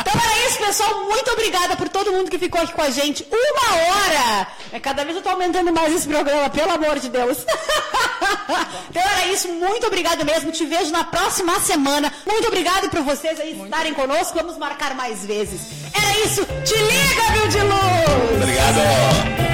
[0.00, 1.04] Então era isso, pessoal.
[1.04, 3.26] Muito obrigada por todo mundo que ficou aqui com a gente.
[3.30, 4.46] Uma hora!
[4.72, 7.38] É, cada vez eu estou aumentando mais esse programa, pelo amor de Deus.
[8.90, 9.48] Então era isso.
[9.48, 10.50] Muito obrigada mesmo.
[10.50, 12.12] Te vejo na próxima semana.
[12.26, 14.36] Muito obrigado por vocês aí estarem conosco.
[14.36, 15.60] Vamos marcar mais vezes.
[15.94, 16.44] Era isso.
[16.64, 19.49] Te liga, viu, de luz!